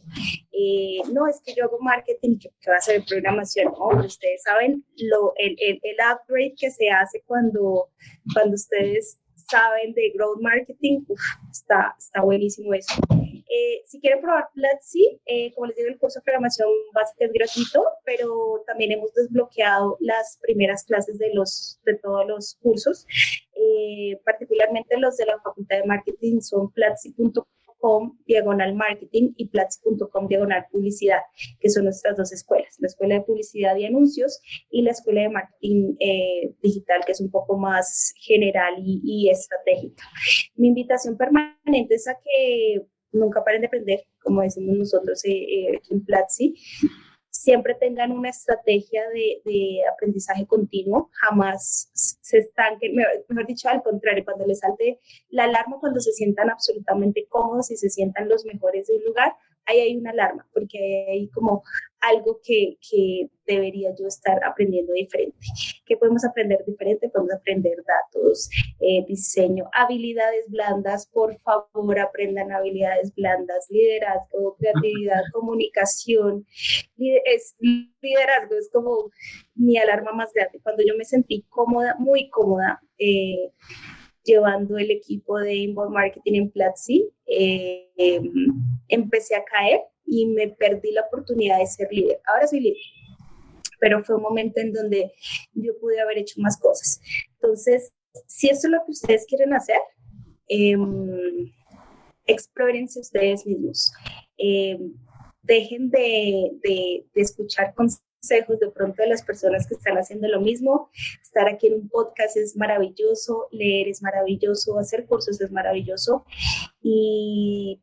Eh, 0.54 1.02
no, 1.12 1.28
es 1.28 1.42
que 1.46 1.54
yo 1.54 1.66
hago 1.66 1.78
marketing, 1.82 2.38
que, 2.40 2.50
va 2.72 2.78
a 2.78 2.82
ser 2.82 3.04
programación, 3.04 3.74
no, 3.74 4.06
ustedes 4.06 4.44
saben 4.44 4.86
lo, 4.96 5.34
el, 5.36 5.58
el, 5.60 5.80
el, 5.84 5.96
upgrade 5.96 6.54
que 6.58 6.72
se 6.72 6.90
hace 6.90 7.22
cuando, 7.26 7.90
cuando 8.34 8.56
ustedes 8.56 9.20
saben 9.50 9.94
de 9.94 10.12
growth 10.16 10.40
marketing, 10.40 11.02
está, 11.52 11.96
está 12.00 12.22
buenísimo 12.22 12.74
eso. 12.74 12.94
Eh, 13.54 13.82
si 13.86 14.00
quieren 14.00 14.22
probar 14.22 14.48
Platzi, 14.54 15.20
eh, 15.26 15.54
como 15.54 15.68
les 15.68 15.76
digo, 15.76 15.90
el 15.90 15.98
curso 15.98 16.20
de 16.20 16.24
programación 16.24 16.70
básica 16.94 17.26
es 17.26 17.34
gratuito, 17.34 17.84
pero 18.06 18.64
también 18.66 18.94
hemos 18.94 19.14
desbloqueado 19.14 19.98
las 20.00 20.40
primeras 20.42 20.86
clases 20.86 21.20
de, 21.20 21.34
los, 21.34 21.82
de 21.84 21.96
todos 21.96 22.26
los 22.26 22.56
cursos. 22.62 23.06
Eh, 23.54 24.22
particularmente 24.24 24.98
los 24.98 25.18
de 25.18 25.26
la 25.26 25.38
Facultad 25.42 25.80
de 25.80 25.84
Marketing 25.84 26.40
son 26.40 26.72
platzi.com 26.72 28.18
diagonal 28.26 28.74
marketing 28.76 29.34
y 29.36 29.50
platzi.com 29.50 30.28
diagonal 30.30 30.66
publicidad, 30.72 31.20
que 31.60 31.70
son 31.70 31.86
nuestras 31.86 32.16
dos 32.16 32.32
escuelas, 32.32 32.78
la 32.80 32.88
escuela 32.88 33.16
de 33.16 33.22
publicidad 33.22 33.76
y 33.76 33.86
anuncios 33.86 34.40
y 34.70 34.84
la 34.84 34.92
escuela 34.92 35.22
de 35.22 35.30
marketing 35.30 35.96
digital, 36.62 37.02
que 37.06 37.14
es 37.14 37.20
un 37.20 37.32
poco 37.32 37.58
más 37.58 38.14
general 38.18 38.76
y, 38.78 39.02
y 39.04 39.30
estratégica. 39.30 40.04
Mi 40.56 40.68
invitación 40.68 41.18
permanente 41.18 41.96
es 41.96 42.08
a 42.08 42.14
que 42.14 42.86
nunca 43.12 43.44
paren 43.44 43.62
de 43.62 43.68
aprender, 43.68 44.06
como 44.22 44.42
decimos 44.42 44.78
nosotros 44.78 45.24
eh, 45.26 45.32
eh, 45.32 45.82
en 45.90 46.04
Platzi. 46.06 46.56
Siempre 47.30 47.76
tengan 47.76 48.12
una 48.12 48.30
estrategia 48.30 49.04
de, 49.10 49.42
de, 49.46 49.80
aprendizaje 49.92 50.46
continuo, 50.46 51.10
jamás 51.14 51.90
se 51.94 52.40
estanquen, 52.40 52.94
mejor 52.96 53.48
dicho, 53.48 53.70
al 53.70 53.82
contrario, 53.82 54.26
cuando 54.26 54.46
les 54.46 54.60
salte 54.60 55.00
la 55.30 55.46
alarma, 55.46 55.80
cuando 55.80 56.02
se 56.02 56.12
sientan 56.12 56.50
absolutamente 56.50 57.26
cómodos 57.30 57.72
y 57.72 57.78
se 57.78 57.90
sientan 57.90 58.28
los 58.28 58.46
mejores 58.46 58.88
del 58.88 59.04
lugar, 59.06 59.34
ahí 59.72 59.80
hay 59.80 59.98
una 59.98 60.12
alarma, 60.12 60.48
porque 60.54 61.06
hay 61.10 61.30
como 61.30 61.64
algo 62.02 62.40
que, 62.44 62.78
que, 62.90 63.30
debería 63.46 63.90
yo 64.00 64.08
estar 64.08 64.42
aprendiendo 64.46 64.94
diferente. 64.94 65.38
¿Qué 65.86 65.98
podemos 65.98 66.24
aprender 66.24 66.64
diferente? 66.66 67.10
Podemos 67.10 67.34
aprender 67.34 67.76
datos, 67.86 68.50
eh, 68.80 69.04
diseño, 69.06 69.66
habilidades 69.74 70.50
blandas. 70.50 71.08
Por 71.08 71.38
favor, 71.42 72.00
aprendan 72.00 72.54
habilidades 72.54 73.14
blandas, 73.14 73.68
liderazgo, 73.70 74.56
creatividad, 74.58 75.22
comunicación. 75.34 76.46
Es, 76.98 77.56
liderazgo 77.60 78.56
es 78.58 78.70
como 78.72 79.12
mi 79.56 79.78
alarma 79.78 80.14
más 80.14 80.32
grande. 80.32 80.62
Cuando 80.64 80.84
yo 80.88 80.96
me 80.98 81.04
sentí 81.04 81.46
cómoda, 81.50 81.96
muy 82.00 82.30
cómoda. 82.30 82.80
Eh, 82.98 83.52
llevando 84.24 84.78
el 84.78 84.92
equipo 84.92 85.40
de 85.40 85.56
inbound 85.56 85.94
marketing 85.94 86.34
en 86.34 86.52
Platzi, 86.52 87.10
eh, 87.26 87.90
em, 87.98 88.32
empecé 88.88 89.36
a 89.36 89.44
caer 89.44 89.82
y 90.06 90.26
me 90.28 90.50
perdí 90.50 90.92
la 90.92 91.02
oportunidad 91.02 91.60
de 91.60 91.68
ser 91.68 91.88
líder. 91.92 92.20
Ahora 92.28 92.48
soy 92.48 92.60
líder, 92.60 92.78
pero 93.80 94.04
fue 94.04 94.16
un 94.16 94.22
momento 94.22 94.60
en 94.60 94.74
donde 94.74 95.12
yo 95.54 95.78
pude 95.80 96.00
haber 96.00 96.20
hecho 96.20 96.40
más 96.40 96.60
cosas. 96.60 97.02
Entonces, 97.34 97.94
si 98.28 98.50
eso 98.50 98.68
es 98.68 98.72
lo 98.72 98.84
que 98.86 98.92
ustedes 98.92 99.26
quieren 99.26 99.54
hacer, 99.54 99.80
eh, 100.48 100.78
explórense 102.26 103.00
ustedes 103.00 103.46
mismos. 103.46 103.92
Em, 104.38 104.94
dejen 105.42 105.90
de, 105.90 106.52
de, 106.64 107.06
de 107.14 107.22
escuchar 107.22 107.74
consejos 108.22 108.60
de 108.60 108.70
pronto 108.70 109.02
de 109.02 109.10
las 109.10 109.24
personas 109.24 109.68
que 109.68 109.74
están 109.74 109.98
haciendo 109.98 110.28
lo 110.28 110.42
mismo. 110.42 110.90
Estar 111.22 111.48
aquí 111.50 111.68
en 111.68 111.74
un 111.74 111.90
podcast 111.90 112.38
es 112.38 112.56
maravilloso, 112.56 113.48
leer 113.52 113.88
es 113.88 114.02
maravilloso, 114.04 114.78
hacer 114.78 115.08
cursos 115.08 115.42
es 115.42 115.52
maravilloso. 115.52 116.24
Y 116.84 117.82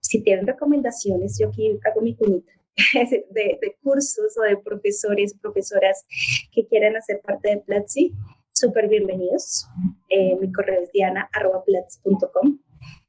si 0.00 0.22
tienen 0.22 0.46
recomendaciones, 0.46 1.38
yo 1.38 1.48
aquí 1.48 1.78
hago 1.84 2.00
mi 2.00 2.16
cunita. 2.16 2.52
De, 3.04 3.58
de, 3.60 3.76
cursos 3.82 4.38
o 4.38 4.42
de 4.42 4.56
profesores, 4.56 5.34
profesoras 5.34 6.06
que 6.50 6.66
quieran 6.66 6.96
hacer 6.96 7.20
parte 7.20 7.50
de 7.50 7.58
Platzi, 7.58 8.14
súper 8.52 8.88
bienvenidos. 8.88 9.66
Eh, 10.08 10.36
mi 10.40 10.50
correo 10.50 10.80
es 10.80 10.90
diana.platzi.com 10.92 12.58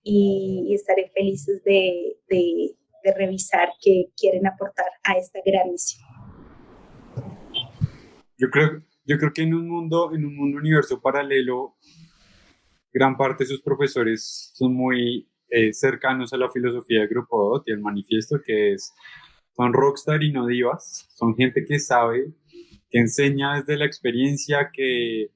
y, 0.04 0.66
y, 0.68 0.74
estaré 0.74 1.10
felices 1.16 1.64
de, 1.64 2.18
de, 2.28 2.76
de 3.04 3.14
revisar 3.14 3.70
qué 3.82 4.08
quieren 4.18 4.46
aportar 4.46 4.88
a 5.04 5.14
esta 5.14 5.40
gran 5.46 5.72
misión. 5.72 6.11
Yo 8.42 8.50
creo, 8.50 8.82
yo 9.06 9.20
creo 9.20 9.32
que 9.34 9.44
en 9.44 9.54
un 9.54 9.70
mundo, 9.70 10.12
en 10.16 10.26
un 10.26 10.36
mundo 10.36 10.58
universo 10.58 11.00
paralelo, 11.00 11.76
gran 12.92 13.16
parte 13.16 13.44
de 13.44 13.50
sus 13.50 13.62
profesores 13.62 14.52
son 14.56 14.74
muy 14.74 15.30
eh, 15.50 15.72
cercanos 15.74 16.34
a 16.34 16.38
la 16.38 16.50
filosofía 16.50 17.02
de 17.02 17.08
Grupo 17.08 17.38
DOT 17.38 17.68
y 17.68 17.72
el 17.72 17.82
manifiesto 17.82 18.42
que 18.44 18.74
es, 18.74 18.94
son 19.56 19.74
rockstar 19.74 20.24
y 20.24 20.32
no 20.32 20.48
divas, 20.48 21.08
son 21.14 21.36
gente 21.36 21.64
que 21.66 21.78
sabe, 21.78 22.34
que 22.90 22.98
enseña 22.98 23.58
desde 23.58 23.78
la 23.78 23.86
experiencia, 23.86 24.72
que 24.74 25.30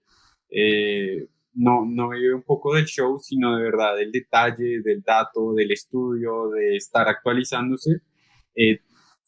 eh, 0.49 1.27
no, 1.53 1.85
no 1.85 2.09
vive 2.09 2.33
un 2.33 2.41
poco 2.41 2.73
del 2.73 2.85
show, 2.85 3.19
sino 3.19 3.55
de 3.55 3.61
verdad 3.65 3.97
del 3.97 4.11
detalle, 4.11 4.81
del 4.81 5.03
dato, 5.03 5.53
del 5.53 5.71
estudio, 5.71 6.49
de 6.49 6.75
estar 6.75 7.07
actualizándose. 7.07 8.01
Eh, 8.55 8.79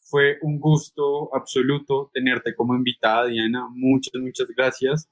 fue 0.08 0.38
un 0.42 0.58
gusto 0.58 1.34
absoluto 1.34 2.10
tenerte 2.12 2.54
como 2.54 2.74
invitada, 2.74 3.26
Diana. 3.26 3.68
Muchas, 3.70 4.14
muchas 4.20 4.48
gracias. 4.56 5.08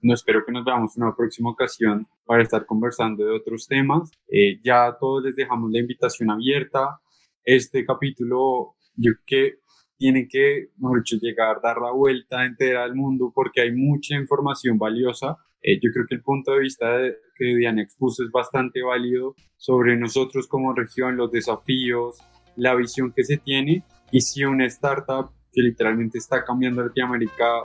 No 0.00 0.14
espero 0.14 0.44
que 0.44 0.52
nos 0.52 0.64
veamos 0.64 0.96
en 0.96 1.02
una 1.02 1.14
próxima 1.14 1.50
ocasión 1.50 2.06
para 2.24 2.42
estar 2.42 2.64
conversando 2.64 3.24
de 3.24 3.32
otros 3.32 3.66
temas. 3.66 4.10
Eh, 4.28 4.58
ya 4.62 4.96
todos 4.98 5.24
les 5.24 5.36
dejamos 5.36 5.70
la 5.70 5.80
invitación 5.80 6.30
abierta. 6.30 6.98
Este 7.44 7.84
capítulo, 7.84 8.76
yo 8.94 9.12
creo 9.12 9.24
que 9.26 9.58
tiene 9.98 10.28
que, 10.28 10.68
mejor 10.78 11.02
dicho, 11.02 11.16
llegar, 11.20 11.60
dar 11.62 11.78
la 11.78 11.90
vuelta 11.90 12.46
entera 12.46 12.84
al 12.84 12.94
mundo 12.94 13.32
porque 13.34 13.60
hay 13.60 13.72
mucha 13.72 14.14
información 14.14 14.78
valiosa. 14.78 15.36
Eh, 15.60 15.78
yo 15.82 15.90
creo 15.92 16.06
que 16.08 16.14
el 16.14 16.22
punto 16.22 16.52
de 16.52 16.60
vista 16.60 16.96
de, 16.96 17.16
que 17.34 17.56
Diana 17.56 17.82
expuso 17.82 18.22
es 18.22 18.30
bastante 18.30 18.80
válido 18.80 19.34
sobre 19.56 19.96
nosotros 19.96 20.46
como 20.46 20.72
región, 20.72 21.16
los 21.16 21.32
desafíos, 21.32 22.18
la 22.56 22.74
visión 22.74 23.12
que 23.12 23.24
se 23.24 23.36
tiene 23.36 23.84
y 24.10 24.20
si 24.20 24.44
una 24.44 24.66
startup 24.66 25.30
que 25.52 25.62
literalmente 25.62 26.18
está 26.18 26.44
cambiando 26.44 26.84
Latinoamérica 26.84 27.62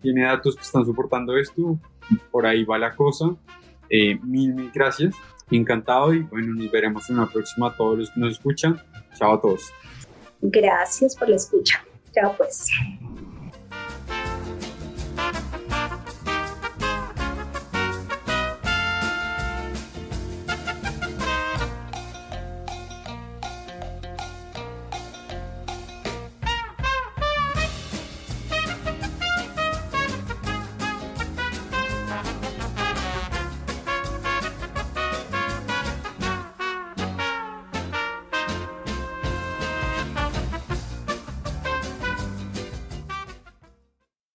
tiene 0.00 0.24
datos 0.24 0.56
que 0.56 0.62
están 0.62 0.84
soportando 0.84 1.36
esto, 1.36 1.78
por 2.30 2.46
ahí 2.46 2.64
va 2.64 2.78
la 2.78 2.94
cosa. 2.94 3.36
Eh, 3.88 4.18
mil, 4.22 4.54
mil 4.54 4.70
gracias. 4.72 5.14
Encantado 5.50 6.14
y 6.14 6.20
bueno, 6.20 6.54
nos 6.54 6.70
veremos 6.70 7.08
en 7.10 7.18
una 7.18 7.28
próxima 7.28 7.68
a 7.68 7.76
todos 7.76 7.98
los 7.98 8.10
que 8.10 8.20
nos 8.20 8.32
escuchan. 8.32 8.80
Chao 9.16 9.34
a 9.34 9.40
todos. 9.40 9.72
Gracias 10.40 11.14
por 11.14 11.28
la 11.28 11.36
escucha. 11.36 11.84
Chao 12.12 12.34
pues. 12.36 12.68